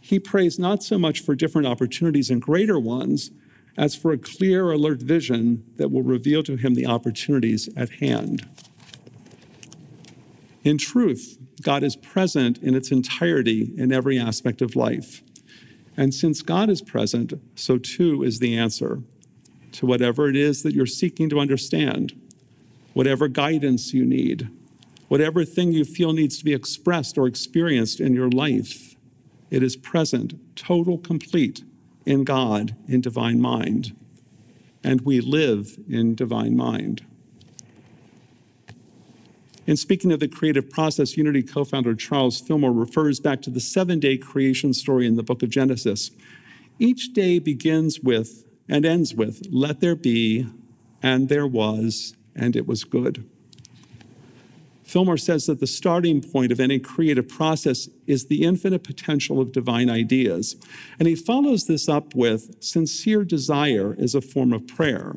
He 0.00 0.18
prays 0.18 0.58
not 0.58 0.82
so 0.82 0.98
much 0.98 1.20
for 1.20 1.34
different 1.34 1.68
opportunities 1.68 2.30
and 2.30 2.40
greater 2.40 2.78
ones 2.78 3.30
as 3.76 3.94
for 3.94 4.12
a 4.12 4.18
clear, 4.18 4.70
alert 4.70 5.00
vision 5.00 5.64
that 5.76 5.90
will 5.90 6.02
reveal 6.02 6.42
to 6.42 6.56
him 6.56 6.74
the 6.74 6.86
opportunities 6.86 7.68
at 7.76 7.90
hand. 7.90 8.48
In 10.64 10.78
truth, 10.78 11.38
God 11.62 11.82
is 11.82 11.96
present 11.96 12.58
in 12.58 12.74
its 12.74 12.90
entirety 12.90 13.72
in 13.76 13.92
every 13.92 14.18
aspect 14.18 14.62
of 14.62 14.76
life. 14.76 15.22
And 15.96 16.14
since 16.14 16.42
God 16.42 16.70
is 16.70 16.80
present, 16.80 17.34
so 17.54 17.78
too 17.78 18.22
is 18.22 18.38
the 18.38 18.56
answer 18.56 19.02
to 19.72 19.86
whatever 19.86 20.28
it 20.28 20.36
is 20.36 20.62
that 20.62 20.74
you're 20.74 20.86
seeking 20.86 21.28
to 21.30 21.40
understand, 21.40 22.12
whatever 22.92 23.28
guidance 23.28 23.92
you 23.92 24.04
need, 24.04 24.48
whatever 25.08 25.44
thing 25.44 25.72
you 25.72 25.84
feel 25.84 26.12
needs 26.12 26.38
to 26.38 26.44
be 26.44 26.54
expressed 26.54 27.18
or 27.18 27.26
experienced 27.26 28.00
in 28.00 28.14
your 28.14 28.30
life. 28.30 28.96
It 29.50 29.62
is 29.62 29.76
present, 29.76 30.34
total, 30.56 30.98
complete 30.98 31.62
in 32.06 32.24
God, 32.24 32.74
in 32.88 33.00
divine 33.00 33.40
mind. 33.40 33.94
And 34.82 35.02
we 35.02 35.20
live 35.20 35.78
in 35.88 36.14
divine 36.14 36.56
mind. 36.56 37.04
In 39.66 39.76
speaking 39.76 40.10
of 40.10 40.18
the 40.18 40.28
creative 40.28 40.70
process, 40.70 41.16
Unity 41.16 41.42
co 41.42 41.64
founder 41.64 41.94
Charles 41.94 42.40
Fillmore 42.40 42.72
refers 42.72 43.20
back 43.20 43.42
to 43.42 43.50
the 43.50 43.60
seven 43.60 44.00
day 44.00 44.16
creation 44.16 44.74
story 44.74 45.06
in 45.06 45.16
the 45.16 45.22
book 45.22 45.42
of 45.42 45.50
Genesis. 45.50 46.10
Each 46.78 47.12
day 47.12 47.38
begins 47.38 48.00
with 48.00 48.44
and 48.68 48.84
ends 48.84 49.14
with, 49.14 49.46
Let 49.50 49.80
there 49.80 49.94
be, 49.94 50.48
and 51.02 51.28
there 51.28 51.46
was, 51.46 52.16
and 52.34 52.56
it 52.56 52.66
was 52.66 52.82
good. 52.82 53.24
Fillmore 54.82 55.16
says 55.16 55.46
that 55.46 55.60
the 55.60 55.66
starting 55.66 56.20
point 56.20 56.52
of 56.52 56.60
any 56.60 56.78
creative 56.78 57.28
process 57.28 57.88
is 58.06 58.26
the 58.26 58.42
infinite 58.42 58.82
potential 58.84 59.40
of 59.40 59.52
divine 59.52 59.88
ideas. 59.88 60.56
And 60.98 61.08
he 61.08 61.14
follows 61.14 61.66
this 61.66 61.88
up 61.88 62.14
with 62.14 62.62
sincere 62.62 63.24
desire 63.24 63.94
is 63.94 64.14
a 64.14 64.20
form 64.20 64.52
of 64.52 64.66
prayer. 64.66 65.16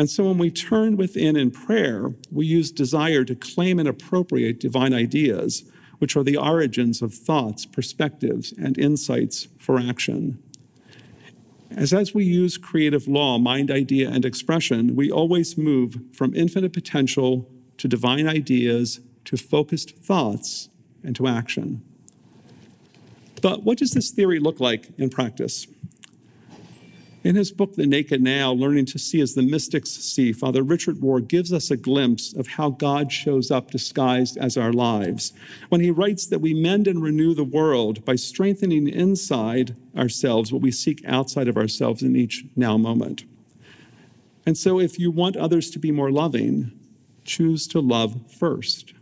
And 0.00 0.08
so 0.08 0.24
when 0.24 0.38
we 0.38 0.50
turn 0.50 0.96
within 0.96 1.36
in 1.36 1.50
prayer, 1.50 2.14
we 2.32 2.46
use 2.46 2.72
desire 2.72 3.22
to 3.22 3.34
claim 3.34 3.78
and 3.78 3.86
appropriate 3.86 4.58
divine 4.58 4.94
ideas, 4.94 5.70
which 5.98 6.16
are 6.16 6.24
the 6.24 6.38
origins 6.38 7.02
of 7.02 7.12
thoughts, 7.12 7.66
perspectives, 7.66 8.52
and 8.52 8.78
insights 8.78 9.48
for 9.58 9.78
action. 9.78 10.42
As 11.76 11.92
as 11.92 12.14
we 12.14 12.24
use 12.24 12.56
creative 12.56 13.08
law, 13.08 13.36
mind, 13.36 13.70
idea, 13.70 14.08
and 14.08 14.24
expression, 14.24 14.96
we 14.96 15.10
always 15.10 15.58
move 15.58 15.98
from 16.14 16.34
infinite 16.34 16.72
potential 16.72 17.46
to 17.76 17.86
divine 17.86 18.26
ideas 18.26 19.00
to 19.26 19.36
focused 19.36 19.98
thoughts 19.98 20.70
and 21.04 21.14
to 21.16 21.26
action. 21.26 21.82
But 23.42 23.64
what 23.64 23.76
does 23.76 23.90
this 23.90 24.10
theory 24.10 24.38
look 24.38 24.60
like 24.60 24.88
in 24.96 25.10
practice? 25.10 25.66
In 27.22 27.36
his 27.36 27.52
book, 27.52 27.74
The 27.74 27.86
Naked 27.86 28.22
Now 28.22 28.50
Learning 28.50 28.86
to 28.86 28.98
See 28.98 29.20
as 29.20 29.34
the 29.34 29.42
Mystics 29.42 29.90
See, 29.90 30.32
Father 30.32 30.62
Richard 30.62 31.00
Rohr 31.00 31.26
gives 31.26 31.52
us 31.52 31.70
a 31.70 31.76
glimpse 31.76 32.32
of 32.32 32.46
how 32.46 32.70
God 32.70 33.12
shows 33.12 33.50
up 33.50 33.70
disguised 33.70 34.38
as 34.38 34.56
our 34.56 34.72
lives. 34.72 35.34
When 35.68 35.82
he 35.82 35.90
writes 35.90 36.26
that 36.26 36.40
we 36.40 36.54
mend 36.54 36.86
and 36.86 37.02
renew 37.02 37.34
the 37.34 37.44
world 37.44 38.06
by 38.06 38.16
strengthening 38.16 38.88
inside 38.88 39.76
ourselves 39.94 40.50
what 40.50 40.62
we 40.62 40.70
seek 40.70 41.04
outside 41.06 41.46
of 41.46 41.58
ourselves 41.58 42.02
in 42.02 42.16
each 42.16 42.46
now 42.56 42.78
moment. 42.78 43.24
And 44.46 44.56
so, 44.56 44.80
if 44.80 44.98
you 44.98 45.10
want 45.10 45.36
others 45.36 45.70
to 45.72 45.78
be 45.78 45.92
more 45.92 46.10
loving, 46.10 46.72
choose 47.24 47.68
to 47.68 47.80
love 47.80 48.32
first. 48.32 48.94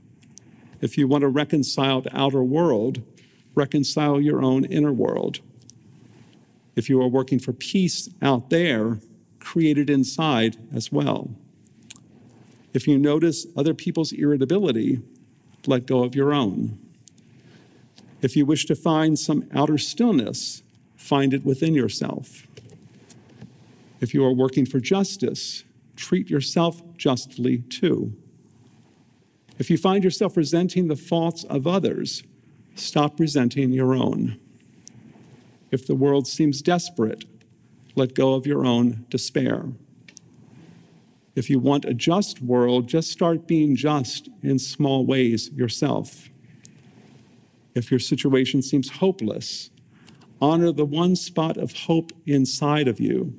If 0.80 0.98
you 0.98 1.06
want 1.06 1.22
to 1.22 1.28
reconcile 1.28 2.00
the 2.00 2.18
outer 2.18 2.42
world, 2.42 3.00
reconcile 3.54 4.20
your 4.20 4.42
own 4.42 4.64
inner 4.64 4.92
world. 4.92 5.38
If 6.78 6.88
you 6.88 7.02
are 7.02 7.08
working 7.08 7.40
for 7.40 7.52
peace 7.52 8.08
out 8.22 8.50
there, 8.50 9.00
create 9.40 9.78
it 9.78 9.90
inside 9.90 10.56
as 10.72 10.92
well. 10.92 11.28
If 12.72 12.86
you 12.86 12.96
notice 12.96 13.48
other 13.56 13.74
people's 13.74 14.12
irritability, 14.12 15.00
let 15.66 15.86
go 15.86 16.04
of 16.04 16.14
your 16.14 16.32
own. 16.32 16.78
If 18.22 18.36
you 18.36 18.46
wish 18.46 18.64
to 18.66 18.76
find 18.76 19.18
some 19.18 19.48
outer 19.52 19.76
stillness, 19.76 20.62
find 20.94 21.34
it 21.34 21.44
within 21.44 21.74
yourself. 21.74 22.46
If 24.00 24.14
you 24.14 24.24
are 24.24 24.32
working 24.32 24.64
for 24.64 24.78
justice, 24.78 25.64
treat 25.96 26.30
yourself 26.30 26.80
justly 26.96 27.58
too. 27.58 28.12
If 29.58 29.68
you 29.68 29.78
find 29.78 30.04
yourself 30.04 30.36
resenting 30.36 30.86
the 30.86 30.94
faults 30.94 31.42
of 31.42 31.66
others, 31.66 32.22
stop 32.76 33.18
resenting 33.18 33.72
your 33.72 33.96
own. 33.96 34.38
If 35.70 35.86
the 35.86 35.94
world 35.94 36.26
seems 36.26 36.62
desperate, 36.62 37.24
let 37.94 38.14
go 38.14 38.34
of 38.34 38.46
your 38.46 38.64
own 38.64 39.04
despair. 39.10 39.66
If 41.34 41.50
you 41.50 41.58
want 41.58 41.84
a 41.84 41.94
just 41.94 42.42
world, 42.42 42.88
just 42.88 43.10
start 43.10 43.46
being 43.46 43.76
just 43.76 44.28
in 44.42 44.58
small 44.58 45.06
ways 45.06 45.50
yourself. 45.52 46.30
If 47.74 47.90
your 47.90 48.00
situation 48.00 48.62
seems 48.62 48.90
hopeless, 48.90 49.70
honor 50.40 50.72
the 50.72 50.84
one 50.84 51.16
spot 51.16 51.56
of 51.56 51.72
hope 51.72 52.12
inside 52.26 52.88
of 52.88 52.98
you. 52.98 53.38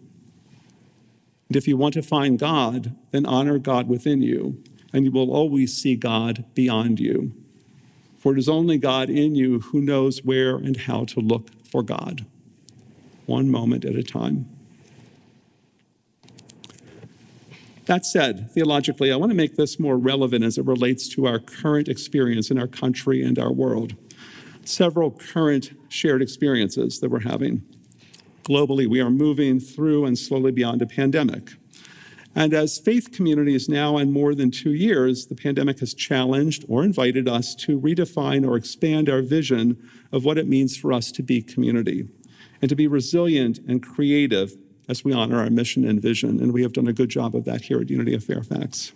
And 1.50 1.56
if 1.56 1.68
you 1.68 1.78
want 1.78 1.96
to 1.96 2.02
find 2.02 2.38
God, 2.38 2.96
then 3.12 3.26
honor 3.26 3.58
God 3.58 3.90
within 3.90 4.22
you, 4.22 4.64
and 4.94 5.04
you 5.04 5.12
will 5.12 5.32
always 5.32 5.76
see 5.76 5.96
God 5.96 6.46
beyond 6.54 7.00
you. 7.00 7.34
For 8.18 8.34
it 8.34 8.40
is 8.40 8.50
only 8.50 8.78
God 8.78 9.10
in 9.10 9.36
you 9.36 9.60
who 9.60 9.82
knows 9.82 10.24
where 10.24 10.56
and 10.56 10.78
how 10.78 11.06
to 11.06 11.20
look 11.20 11.50
for 11.72 11.84
God, 11.84 12.26
one 13.26 13.50
moment 13.50 13.86
at 13.86 13.96
a 13.96 14.04
time. 14.04 14.50
That 17.86 18.06
said, 18.06 18.52
theologically, 18.52 19.12
I 19.12 19.16
want 19.16 19.32
to 19.32 19.36
make 19.36 19.56
this 19.56 19.80
more 19.80 19.98
relevant 19.98 20.44
as 20.44 20.60
it 20.60 20.66
relates 20.66 21.08
to 21.10 21.26
our 21.26 21.40
current 21.40 21.88
experience 21.88 22.52
in 22.52 22.60
our 22.60 22.68
country 22.68 23.24
and 23.24 23.40
our 23.40 23.52
world. 23.52 23.96
Several 24.64 25.10
current 25.10 25.72
shared 25.90 26.22
experiences 26.22 27.00
that 27.00 27.10
we're 27.10 27.22
having. 27.22 27.64
Globally, 28.44 28.88
we 28.88 29.00
are 29.00 29.10
moving 29.10 29.60
through 29.60 30.06
and 30.06 30.18
slowly 30.18 30.52
beyond 30.52 30.84
a 30.84 30.86
pandemic. 30.86 31.54
And 32.40 32.54
as 32.54 32.80
faith 32.80 33.12
communities 33.12 33.68
now 33.68 33.98
in 33.98 34.14
more 34.14 34.34
than 34.34 34.50
two 34.50 34.72
years, 34.72 35.26
the 35.26 35.36
pandemic 35.36 35.82
has 35.82 35.94
challenged 35.94 36.64
or 36.70 36.86
invited 36.86 37.28
us 37.28 37.54
to 37.56 37.78
redefine 37.78 38.48
or 38.48 38.56
expand 38.56 39.10
our 39.10 39.22
vision 39.22 39.76
of 40.14 40.24
what 40.24 40.38
it 40.38 40.48
means 40.48 40.78
for 40.78 40.94
us 40.94 41.12
to 41.12 41.22
be 41.22 41.42
community 41.42 42.08
and 42.62 42.70
to 42.70 42.78
be 42.78 42.88
resilient 42.88 43.60
and 43.68 43.84
creative 43.84 44.56
as 44.88 45.04
we 45.04 45.12
honor 45.12 45.42
our 45.42 45.50
mission 45.50 45.86
and 45.86 46.02
vision. 46.02 46.42
And 46.42 46.54
we 46.54 46.62
have 46.62 46.72
done 46.72 46.88
a 46.88 46.94
good 46.94 47.10
job 47.10 47.36
of 47.36 47.44
that 47.44 47.64
here 47.64 47.82
at 47.82 47.90
Unity 47.90 48.14
of 48.14 48.24
Fairfax. 48.24 48.94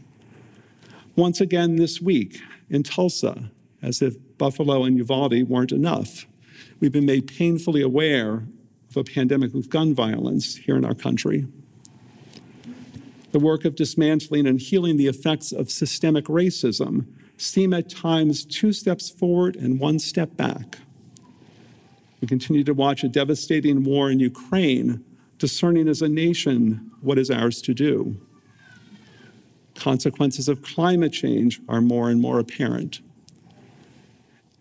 Once 1.17 1.41
again 1.41 1.75
this 1.75 2.00
week 2.00 2.39
in 2.69 2.81
Tulsa, 2.81 3.51
as 3.81 4.01
if 4.01 4.15
Buffalo 4.38 4.85
and 4.85 4.95
Uvalde 4.95 5.50
weren't 5.50 5.73
enough, 5.73 6.27
we've 6.79 6.93
been 6.93 7.05
made 7.05 7.27
painfully 7.27 7.81
aware 7.81 8.45
of 8.89 8.95
a 8.95 9.03
pandemic 9.03 9.53
of 9.53 9.69
gun 9.69 9.93
violence 9.93 10.55
here 10.55 10.77
in 10.77 10.85
our 10.85 10.95
country. 10.95 11.45
The 13.33 13.39
work 13.39 13.65
of 13.65 13.75
dismantling 13.75 14.45
and 14.45 14.59
healing 14.59 14.97
the 14.97 15.07
effects 15.07 15.51
of 15.51 15.71
systemic 15.71 16.25
racism 16.25 17.07
seem 17.35 17.73
at 17.73 17.89
times 17.89 18.45
two 18.45 18.71
steps 18.71 19.09
forward 19.09 19.55
and 19.55 19.79
one 19.79 19.97
step 19.97 20.37
back. 20.37 20.77
We 22.21 22.27
continue 22.27 22.63
to 22.63 22.75
watch 22.75 23.03
a 23.03 23.09
devastating 23.09 23.83
war 23.83 24.11
in 24.11 24.19
Ukraine, 24.19 25.03
discerning 25.39 25.87
as 25.87 26.03
a 26.03 26.07
nation 26.07 26.91
what 27.01 27.17
is 27.17 27.31
ours 27.31 27.59
to 27.63 27.73
do. 27.73 28.15
Consequences 29.73 30.47
of 30.47 30.61
climate 30.61 31.11
change 31.11 31.59
are 31.67 31.81
more 31.81 32.11
and 32.11 32.21
more 32.21 32.37
apparent. 32.37 33.01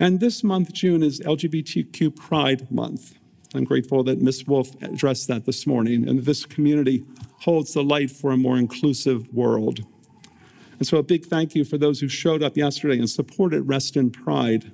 And 0.00 0.19
this 0.19 0.43
month, 0.43 0.73
June, 0.73 1.02
is 1.02 1.21
LGBTQ 1.21 2.17
Pride 2.17 2.73
Month. 2.73 3.17
I'm 3.55 3.65
grateful 3.65 4.03
that 4.05 4.21
Ms. 4.21 4.47
Wolf 4.47 4.71
addressed 4.83 5.29
that 5.29 5.45
this 5.45 5.67
morning, 5.67 6.09
and 6.09 6.25
this 6.25 6.47
community 6.47 7.05
holds 7.41 7.75
the 7.75 7.83
light 7.83 8.11
for 8.11 8.31
a 8.31 8.37
more 8.37 8.57
inclusive 8.57 9.33
world. 9.33 9.85
And 10.79 10.87
so, 10.87 10.97
a 10.97 11.03
big 11.03 11.27
thank 11.27 11.55
you 11.55 11.65
for 11.65 11.77
those 11.77 12.01
who 12.01 12.09
showed 12.09 12.43
up 12.43 12.57
yesterday 12.57 12.99
and 12.99 13.09
supported 13.09 13.63
Reston 13.63 14.11
Pride. 14.11 14.73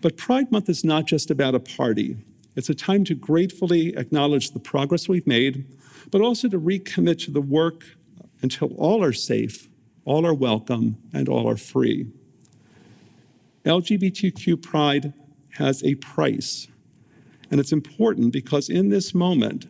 But 0.00 0.16
Pride 0.16 0.52
Month 0.52 0.68
is 0.68 0.84
not 0.84 1.06
just 1.06 1.30
about 1.30 1.54
a 1.54 1.60
party, 1.60 2.18
it's 2.56 2.68
a 2.68 2.74
time 2.74 3.04
to 3.04 3.14
gratefully 3.14 3.96
acknowledge 3.96 4.50
the 4.50 4.60
progress 4.60 5.08
we've 5.08 5.26
made, 5.26 5.64
but 6.10 6.20
also 6.20 6.48
to 6.48 6.60
recommit 6.60 7.24
to 7.24 7.30
the 7.30 7.40
work 7.40 7.84
until 8.42 8.74
all 8.74 9.02
are 9.02 9.12
safe, 9.12 9.68
all 10.04 10.26
are 10.26 10.34
welcome, 10.34 10.98
and 11.12 11.28
all 11.28 11.48
are 11.48 11.56
free. 11.56 12.06
LGBTQ 13.64 14.62
pride 14.62 15.14
has 15.52 15.82
a 15.82 15.94
price, 15.96 16.68
and 17.50 17.60
it's 17.60 17.72
important 17.72 18.32
because 18.32 18.68
in 18.68 18.88
this 18.88 19.14
moment, 19.14 19.66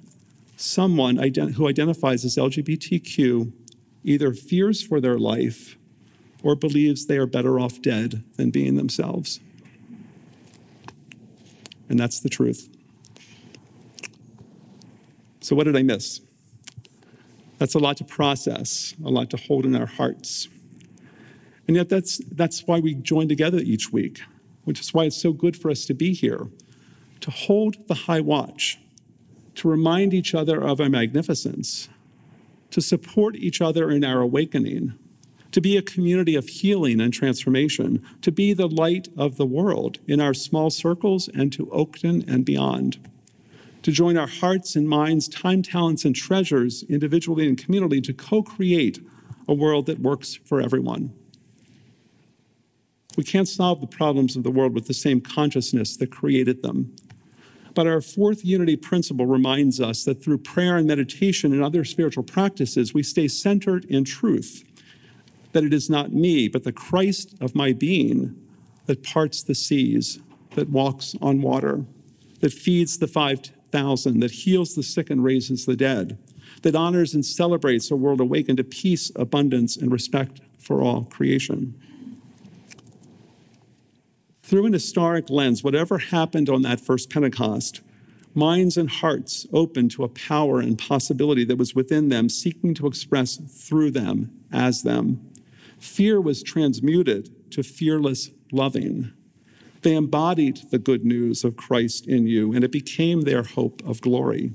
someone 0.56 1.16
ident- 1.16 1.54
who 1.54 1.68
identifies 1.68 2.24
as 2.24 2.36
LGBTQ 2.36 3.52
either 4.04 4.32
fears 4.32 4.82
for 4.82 5.00
their 5.00 5.18
life 5.18 5.76
or 6.42 6.54
believes 6.54 7.06
they 7.06 7.16
are 7.16 7.26
better 7.26 7.58
off 7.58 7.80
dead 7.80 8.22
than 8.36 8.50
being 8.50 8.76
themselves. 8.76 9.40
And 11.88 11.98
that's 11.98 12.20
the 12.20 12.28
truth. 12.28 12.68
So, 15.40 15.54
what 15.54 15.64
did 15.64 15.76
I 15.76 15.82
miss? 15.82 16.20
That's 17.58 17.74
a 17.74 17.78
lot 17.78 17.96
to 17.98 18.04
process, 18.04 18.94
a 19.04 19.10
lot 19.10 19.30
to 19.30 19.36
hold 19.36 19.64
in 19.64 19.76
our 19.76 19.86
hearts. 19.86 20.48
And 21.66 21.76
yet, 21.76 21.88
that's, 21.88 22.18
that's 22.30 22.66
why 22.66 22.78
we 22.80 22.94
join 22.94 23.28
together 23.28 23.58
each 23.58 23.92
week, 23.92 24.20
which 24.64 24.80
is 24.80 24.92
why 24.92 25.04
it's 25.04 25.20
so 25.20 25.32
good 25.32 25.56
for 25.56 25.70
us 25.70 25.86
to 25.86 25.94
be 25.94 26.12
here, 26.12 26.48
to 27.20 27.30
hold 27.30 27.88
the 27.88 27.94
high 27.94 28.20
watch, 28.20 28.78
to 29.56 29.68
remind 29.68 30.12
each 30.12 30.34
other 30.34 30.62
of 30.62 30.80
our 30.80 30.88
magnificence, 30.88 31.88
to 32.70 32.80
support 32.80 33.36
each 33.36 33.60
other 33.60 33.90
in 33.90 34.04
our 34.04 34.20
awakening, 34.20 34.94
to 35.52 35.60
be 35.60 35.76
a 35.76 35.82
community 35.82 36.34
of 36.34 36.48
healing 36.48 37.00
and 37.00 37.12
transformation, 37.12 38.04
to 38.20 38.32
be 38.32 38.52
the 38.52 38.68
light 38.68 39.08
of 39.16 39.36
the 39.36 39.46
world 39.46 39.98
in 40.06 40.20
our 40.20 40.34
small 40.34 40.70
circles 40.70 41.28
and 41.28 41.52
to 41.52 41.66
Oakton 41.66 42.28
and 42.28 42.44
beyond 42.44 42.98
to 43.84 43.92
join 43.92 44.16
our 44.16 44.26
hearts 44.26 44.76
and 44.76 44.88
minds, 44.88 45.28
time, 45.28 45.62
talents, 45.62 46.06
and 46.06 46.16
treasures 46.16 46.84
individually 46.84 47.46
and 47.46 47.58
communally 47.58 48.02
to 48.02 48.14
co 48.14 48.42
create 48.42 48.98
a 49.46 49.52
world 49.52 49.84
that 49.86 50.00
works 50.00 50.34
for 50.34 50.58
everyone. 50.58 51.12
We 53.14 53.24
can't 53.24 53.46
solve 53.46 53.82
the 53.82 53.86
problems 53.86 54.36
of 54.36 54.42
the 54.42 54.50
world 54.50 54.72
with 54.72 54.86
the 54.86 54.94
same 54.94 55.20
consciousness 55.20 55.98
that 55.98 56.10
created 56.10 56.62
them. 56.62 56.96
But 57.74 57.86
our 57.88 58.00
fourth 58.00 58.44
unity 58.44 58.76
principle 58.76 59.26
reminds 59.26 59.80
us 59.80 60.04
that 60.04 60.22
through 60.22 60.38
prayer 60.38 60.76
and 60.76 60.86
meditation 60.86 61.52
and 61.52 61.62
other 61.62 61.84
spiritual 61.84 62.22
practices, 62.22 62.94
we 62.94 63.02
stay 63.02 63.26
centered 63.28 63.84
in 63.86 64.04
truth, 64.04 64.64
that 65.52 65.64
it 65.64 65.74
is 65.74 65.90
not 65.90 66.12
me, 66.12 66.48
but 66.48 66.64
the 66.64 66.72
Christ 66.72 67.34
of 67.40 67.54
my 67.54 67.72
being 67.72 68.36
that 68.86 69.02
parts 69.02 69.42
the 69.42 69.54
seas, 69.54 70.20
that 70.54 70.68
walks 70.68 71.16
on 71.20 71.42
water, 71.42 71.84
that 72.40 72.52
feeds 72.52 72.98
the 72.98 73.08
five 73.08 73.40
thousand, 73.72 74.20
that 74.20 74.30
heals 74.30 74.76
the 74.76 74.82
sick 74.82 75.10
and 75.10 75.24
raises 75.24 75.66
the 75.66 75.74
dead, 75.74 76.16
that 76.62 76.76
honors 76.76 77.12
and 77.12 77.26
celebrates 77.26 77.90
a 77.90 77.96
world 77.96 78.20
awakened 78.20 78.58
to 78.58 78.64
peace, 78.64 79.10
abundance, 79.16 79.76
and 79.76 79.90
respect 79.90 80.40
for 80.60 80.80
all 80.80 81.04
creation. 81.04 81.74
Through 84.44 84.66
an 84.66 84.74
historic 84.74 85.30
lens, 85.30 85.64
whatever 85.64 85.96
happened 85.96 86.50
on 86.50 86.60
that 86.62 86.78
first 86.78 87.08
Pentecost, 87.08 87.80
minds 88.34 88.76
and 88.76 88.90
hearts 88.90 89.46
open 89.54 89.88
to 89.88 90.04
a 90.04 90.08
power 90.08 90.60
and 90.60 90.76
possibility 90.76 91.46
that 91.46 91.56
was 91.56 91.74
within 91.74 92.10
them, 92.10 92.28
seeking 92.28 92.74
to 92.74 92.86
express 92.86 93.38
through 93.38 93.92
them, 93.92 94.30
as 94.52 94.82
them. 94.82 95.32
Fear 95.78 96.20
was 96.20 96.42
transmuted 96.42 97.30
to 97.52 97.62
fearless 97.62 98.32
loving. 98.52 99.14
They 99.80 99.94
embodied 99.94 100.70
the 100.70 100.78
good 100.78 101.06
news 101.06 101.42
of 101.42 101.56
Christ 101.56 102.06
in 102.06 102.26
you, 102.26 102.52
and 102.52 102.62
it 102.62 102.70
became 102.70 103.22
their 103.22 103.44
hope 103.44 103.82
of 103.86 104.02
glory. 104.02 104.52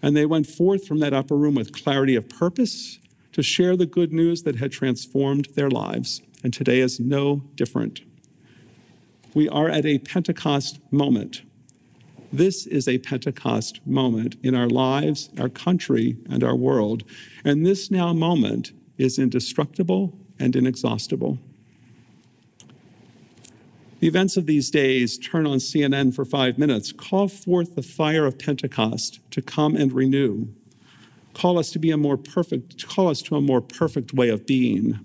And 0.00 0.16
they 0.16 0.24
went 0.24 0.46
forth 0.46 0.86
from 0.86 1.00
that 1.00 1.12
upper 1.12 1.36
room 1.36 1.56
with 1.56 1.74
clarity 1.74 2.16
of 2.16 2.30
purpose 2.30 2.98
to 3.32 3.42
share 3.42 3.76
the 3.76 3.84
good 3.84 4.14
news 4.14 4.44
that 4.44 4.56
had 4.56 4.72
transformed 4.72 5.48
their 5.54 5.68
lives. 5.68 6.22
And 6.42 6.54
today 6.54 6.78
is 6.80 6.98
no 6.98 7.42
different. 7.56 8.00
We 9.36 9.50
are 9.50 9.68
at 9.68 9.84
a 9.84 9.98
Pentecost 9.98 10.80
moment. 10.90 11.42
This 12.32 12.66
is 12.66 12.88
a 12.88 12.96
Pentecost 12.96 13.86
moment 13.86 14.36
in 14.42 14.54
our 14.54 14.66
lives, 14.66 15.28
our 15.38 15.50
country, 15.50 16.16
and 16.30 16.42
our 16.42 16.56
world. 16.56 17.02
And 17.44 17.66
this 17.66 17.90
now 17.90 18.14
moment 18.14 18.72
is 18.96 19.18
indestructible 19.18 20.18
and 20.38 20.56
inexhaustible. 20.56 21.38
The 24.00 24.06
events 24.08 24.38
of 24.38 24.46
these 24.46 24.70
days 24.70 25.18
turn 25.18 25.46
on 25.46 25.58
CNN 25.58 26.14
for 26.14 26.24
five 26.24 26.56
minutes, 26.56 26.90
call 26.90 27.28
forth 27.28 27.74
the 27.74 27.82
fire 27.82 28.24
of 28.24 28.38
Pentecost 28.38 29.20
to 29.32 29.42
come 29.42 29.76
and 29.76 29.92
renew. 29.92 30.48
Call 31.34 31.58
us 31.58 31.70
to 31.72 31.78
be 31.78 31.90
a 31.90 31.98
more 31.98 32.16
perfect, 32.16 32.88
call 32.88 33.08
us 33.08 33.20
to 33.20 33.36
a 33.36 33.42
more 33.42 33.60
perfect 33.60 34.14
way 34.14 34.30
of 34.30 34.46
being. 34.46 34.98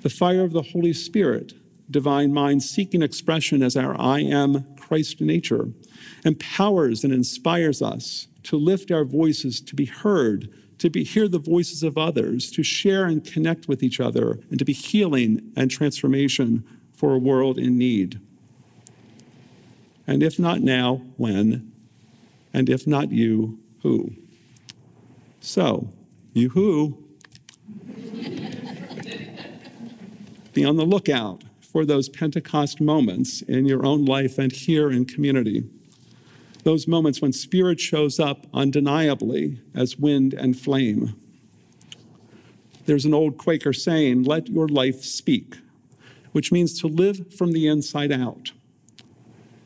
The 0.00 0.08
fire 0.08 0.44
of 0.44 0.52
the 0.52 0.62
Holy 0.62 0.94
Spirit, 0.94 1.52
divine 1.90 2.32
mind 2.32 2.62
seeking 2.62 3.02
expression 3.02 3.62
as 3.62 3.76
our 3.76 3.98
I 4.00 4.20
am 4.20 4.64
Christ 4.76 5.20
nature, 5.20 5.68
empowers 6.24 7.04
and 7.04 7.12
inspires 7.12 7.82
us 7.82 8.28
to 8.44 8.56
lift 8.56 8.90
our 8.90 9.04
voices, 9.04 9.60
to 9.62 9.74
be 9.74 9.84
heard, 9.86 10.48
to 10.78 10.90
be, 10.90 11.04
hear 11.04 11.28
the 11.28 11.38
voices 11.38 11.82
of 11.82 11.96
others, 11.96 12.50
to 12.52 12.62
share 12.62 13.04
and 13.06 13.24
connect 13.24 13.68
with 13.68 13.82
each 13.82 14.00
other, 14.00 14.40
and 14.50 14.58
to 14.58 14.64
be 14.64 14.72
healing 14.72 15.52
and 15.56 15.70
transformation 15.70 16.64
for 16.92 17.14
a 17.14 17.18
world 17.18 17.58
in 17.58 17.78
need? 17.78 18.20
And 20.06 20.22
if 20.22 20.38
not 20.38 20.60
now, 20.60 21.02
when? 21.16 21.72
And 22.52 22.68
if 22.68 22.86
not 22.86 23.10
you, 23.10 23.58
who? 23.82 24.12
So, 25.40 25.90
you 26.34 26.50
who? 26.50 27.02
Be 30.52 30.64
on 30.64 30.76
the 30.76 30.84
lookout 30.84 31.42
for 31.74 31.84
those 31.84 32.08
Pentecost 32.08 32.80
moments 32.80 33.42
in 33.42 33.66
your 33.66 33.84
own 33.84 34.06
life 34.06 34.38
and 34.38 34.52
here 34.52 34.90
in 34.90 35.04
community. 35.04 35.68
Those 36.62 36.88
moments 36.88 37.20
when 37.20 37.34
Spirit 37.34 37.80
shows 37.80 38.18
up 38.18 38.46
undeniably 38.54 39.60
as 39.74 39.98
wind 39.98 40.32
and 40.32 40.58
flame. 40.58 41.14
There's 42.86 43.04
an 43.04 43.12
old 43.12 43.36
Quaker 43.36 43.74
saying, 43.74 44.22
let 44.22 44.48
your 44.48 44.68
life 44.68 45.04
speak 45.04 45.56
which 46.34 46.50
means 46.50 46.80
to 46.80 46.88
live 46.88 47.32
from 47.32 47.52
the 47.52 47.68
inside 47.68 48.10
out. 48.10 48.50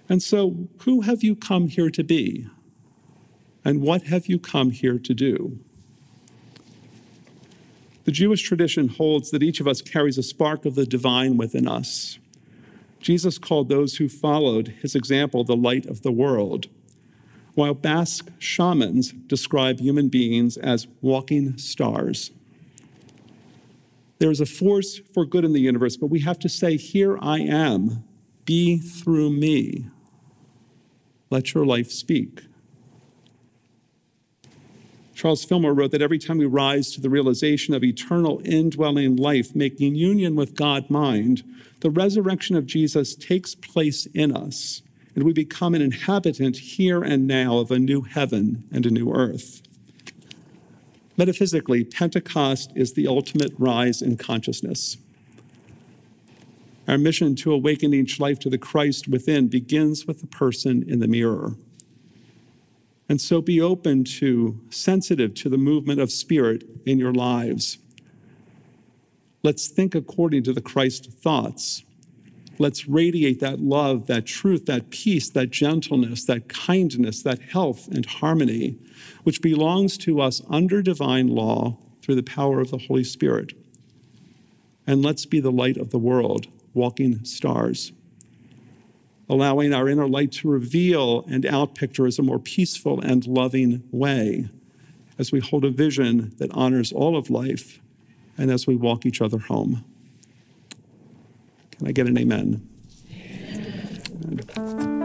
And 0.07 0.23
so, 0.23 0.68
who 0.81 1.01
have 1.01 1.25
you 1.25 1.35
come 1.35 1.68
here 1.68 1.88
to 1.88 2.05
be? 2.05 2.47
And 3.64 3.81
what 3.81 4.03
have 4.03 4.27
you 4.27 4.38
come 4.38 4.71
here 4.71 4.99
to 4.99 5.14
do? 5.14 5.59
The 8.09 8.12
Jewish 8.12 8.40
tradition 8.40 8.88
holds 8.88 9.33
that 9.33 9.42
each 9.42 9.61
of 9.61 9.68
us 9.68 9.83
carries 9.83 10.16
a 10.16 10.23
spark 10.23 10.64
of 10.64 10.77
the 10.77 10.87
divine 10.87 11.37
within 11.37 11.68
us. 11.68 12.18
Jesus 13.01 13.37
called 13.37 13.68
those 13.68 13.97
who 13.97 14.09
followed 14.09 14.68
his 14.81 14.94
example 14.94 15.44
the 15.44 15.55
light 15.55 15.85
of 15.85 16.01
the 16.01 16.11
world, 16.11 16.68
while 17.53 17.75
Basque 17.75 18.31
shamans 18.38 19.12
describe 19.12 19.79
human 19.79 20.09
beings 20.09 20.57
as 20.57 20.87
walking 21.03 21.59
stars. 21.59 22.31
There 24.21 24.31
is 24.31 24.40
a 24.40 24.47
force 24.47 25.03
for 25.12 25.27
good 25.27 25.44
in 25.44 25.53
the 25.53 25.61
universe, 25.61 25.99
but 25.99 26.07
we 26.07 26.21
have 26.21 26.38
to 26.38 26.49
say, 26.49 26.79
Here 26.79 27.18
I 27.21 27.40
am, 27.40 28.05
be 28.47 28.79
through 28.79 29.33
me. 29.33 29.88
Let 31.29 31.53
your 31.53 31.66
life 31.66 31.90
speak. 31.90 32.40
Charles 35.18 35.44
Fillmore 35.44 35.74
wrote 35.74 35.90
that 35.90 36.00
every 36.00 36.20
time 36.20 36.38
we 36.38 36.46
rise 36.46 36.92
to 36.92 37.00
the 37.00 37.11
realization 37.11 37.74
of 37.74 37.83
eternal 37.83 38.40
indwelling 38.44 39.16
life, 39.16 39.52
making 39.52 39.96
union 39.96 40.37
with 40.37 40.54
God 40.54 40.88
mind, 40.88 41.42
the 41.81 41.90
resurrection 41.90 42.54
of 42.54 42.66
Jesus 42.66 43.16
takes 43.16 43.57
place 43.57 44.07
in 44.14 44.37
us, 44.37 44.81
and 45.16 45.24
we 45.24 45.33
become 45.33 45.74
an 45.74 45.83
inhabitant 45.83 46.59
here 46.59 47.02
and 47.02 47.26
now 47.26 47.59
of 47.59 47.72
a 47.72 47.81
new 47.81 48.02
heaven 48.02 48.62
and 48.70 48.87
a 48.87 48.92
new 48.92 49.12
earth. 49.12 49.61
Metaphysically, 51.16 51.83
Pentecost 51.83 52.70
is 52.76 52.92
the 52.92 53.09
ultimate 53.09 53.52
rise 53.59 54.00
in 54.00 54.16
consciousness. 54.18 54.98
Our 56.87 56.96
mission 56.96 57.35
to 57.35 57.52
awaken 57.52 57.92
each 57.92 58.20
life 58.20 58.38
to 58.38 58.50
the 58.50 58.57
Christ 58.57 59.09
within 59.09 59.48
begins 59.48 60.07
with 60.07 60.20
the 60.20 60.28
person 60.28 60.85
in 60.88 61.00
the 61.00 61.09
mirror. 61.09 61.57
And 63.09 63.21
so 63.21 63.40
be 63.40 63.61
open 63.61 64.05
to, 64.05 64.61
sensitive 64.71 65.35
to 65.35 65.49
the 65.49 65.57
movement 65.57 66.01
of 66.01 66.12
spirit 66.12 66.64
in 66.85 66.99
your 66.99 67.12
lives. 67.12 67.79
Let's 69.42 69.68
think 69.68 69.94
according 69.94 70.42
to 70.44 70.53
the 70.53 70.61
Christ 70.61 71.11
thoughts. 71.11 71.85
Let's 72.59 72.88
radiate 72.88 73.40
that 73.40 73.61
love, 73.61 74.09
that 74.09 74.27
truth, 74.27 74.66
that 74.66 74.90
peace, 74.90 75.31
that 75.31 75.51
gentleness, 75.51 76.25
that 76.25 76.49
kindness, 76.49 77.23
that 77.23 77.40
health 77.40 77.87
and 77.88 78.05
harmony, 78.05 78.77
which 79.23 79.40
belongs 79.40 79.97
to 79.99 80.21
us 80.21 80.42
under 80.51 80.83
divine 80.83 81.29
law 81.29 81.79
through 82.03 82.16
the 82.16 82.23
power 82.23 82.61
of 82.61 82.71
the 82.71 82.79
Holy 82.79 83.05
Spirit. 83.05 83.53
And 84.87 85.03
let's 85.03 85.25
be 85.25 85.38
the 85.38 85.53
light 85.53 85.77
of 85.77 85.90
the 85.90 85.99
world, 85.99 86.49
walking 86.75 87.25
stars, 87.25 87.92
allowing 89.29 89.75
our 89.75 89.88
inner 89.88 90.09
light 90.09 90.33
to 90.33 90.49
reveal 90.49 91.25
and 91.31 91.45
outpicture 91.45 92.07
as 92.07 92.19
a 92.19 92.23
more 92.23 92.38
peaceful 92.38 93.01
and 93.01 93.27
loving 93.27 93.83
way 93.93 94.49
as 95.19 95.33
we 95.33 95.41
hold 95.41 95.64
a 95.64 95.71
vision 95.71 96.33
that 96.38 96.51
honors 96.53 96.93
all 96.93 97.17
of 97.17 97.29
life 97.29 97.81
and 98.38 98.51
as 98.51 98.67
we 98.67 98.77
walk 98.77 99.05
each 99.05 99.21
other 99.21 99.38
home. 99.38 99.85
Can 101.73 101.88
I 101.88 101.93
get 101.93 102.07
an 102.07 102.17
amen? 102.17 102.67
amen. 104.25 104.99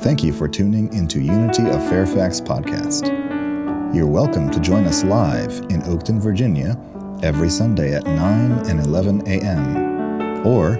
Thank 0.00 0.24
you 0.24 0.32
for 0.32 0.48
tuning 0.48 0.92
into 0.94 1.20
Unity 1.20 1.68
of 1.68 1.86
Fairfax 1.88 2.40
podcast. 2.40 3.08
You're 3.94 4.06
welcome 4.06 4.50
to 4.50 4.60
join 4.60 4.84
us 4.84 5.04
live 5.04 5.58
in 5.70 5.82
Oakton, 5.82 6.20
Virginia 6.20 6.78
every 7.22 7.50
Sunday 7.50 7.94
at 7.94 8.04
9 8.04 8.52
and 8.68 8.80
11 8.80 9.22
a.m. 9.26 10.46
or 10.46 10.76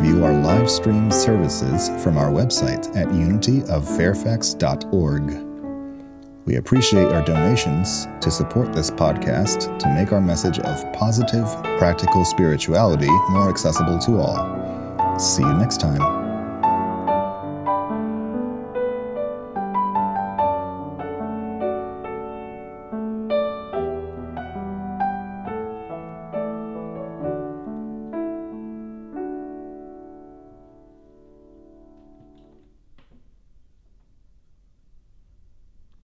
view 0.00 0.24
our 0.24 0.32
live 0.32 0.70
stream 0.70 1.10
services 1.10 1.90
from 2.02 2.16
our 2.18 2.30
website 2.30 2.86
at 2.96 3.08
unityoffairfax.org. 3.08 5.44
We 6.46 6.56
appreciate 6.56 7.12
our 7.12 7.24
donations 7.24 8.06
to 8.20 8.30
support 8.30 8.74
this 8.74 8.90
podcast 8.90 9.78
to 9.78 9.94
make 9.94 10.12
our 10.12 10.20
message 10.20 10.58
of 10.58 10.92
positive, 10.92 11.46
practical 11.78 12.22
spirituality 12.24 13.08
more 13.30 13.48
accessible 13.48 13.98
to 14.00 14.18
all. 14.18 15.18
See 15.18 15.42
you 15.42 15.54
next 15.54 15.80
time. 15.80 16.23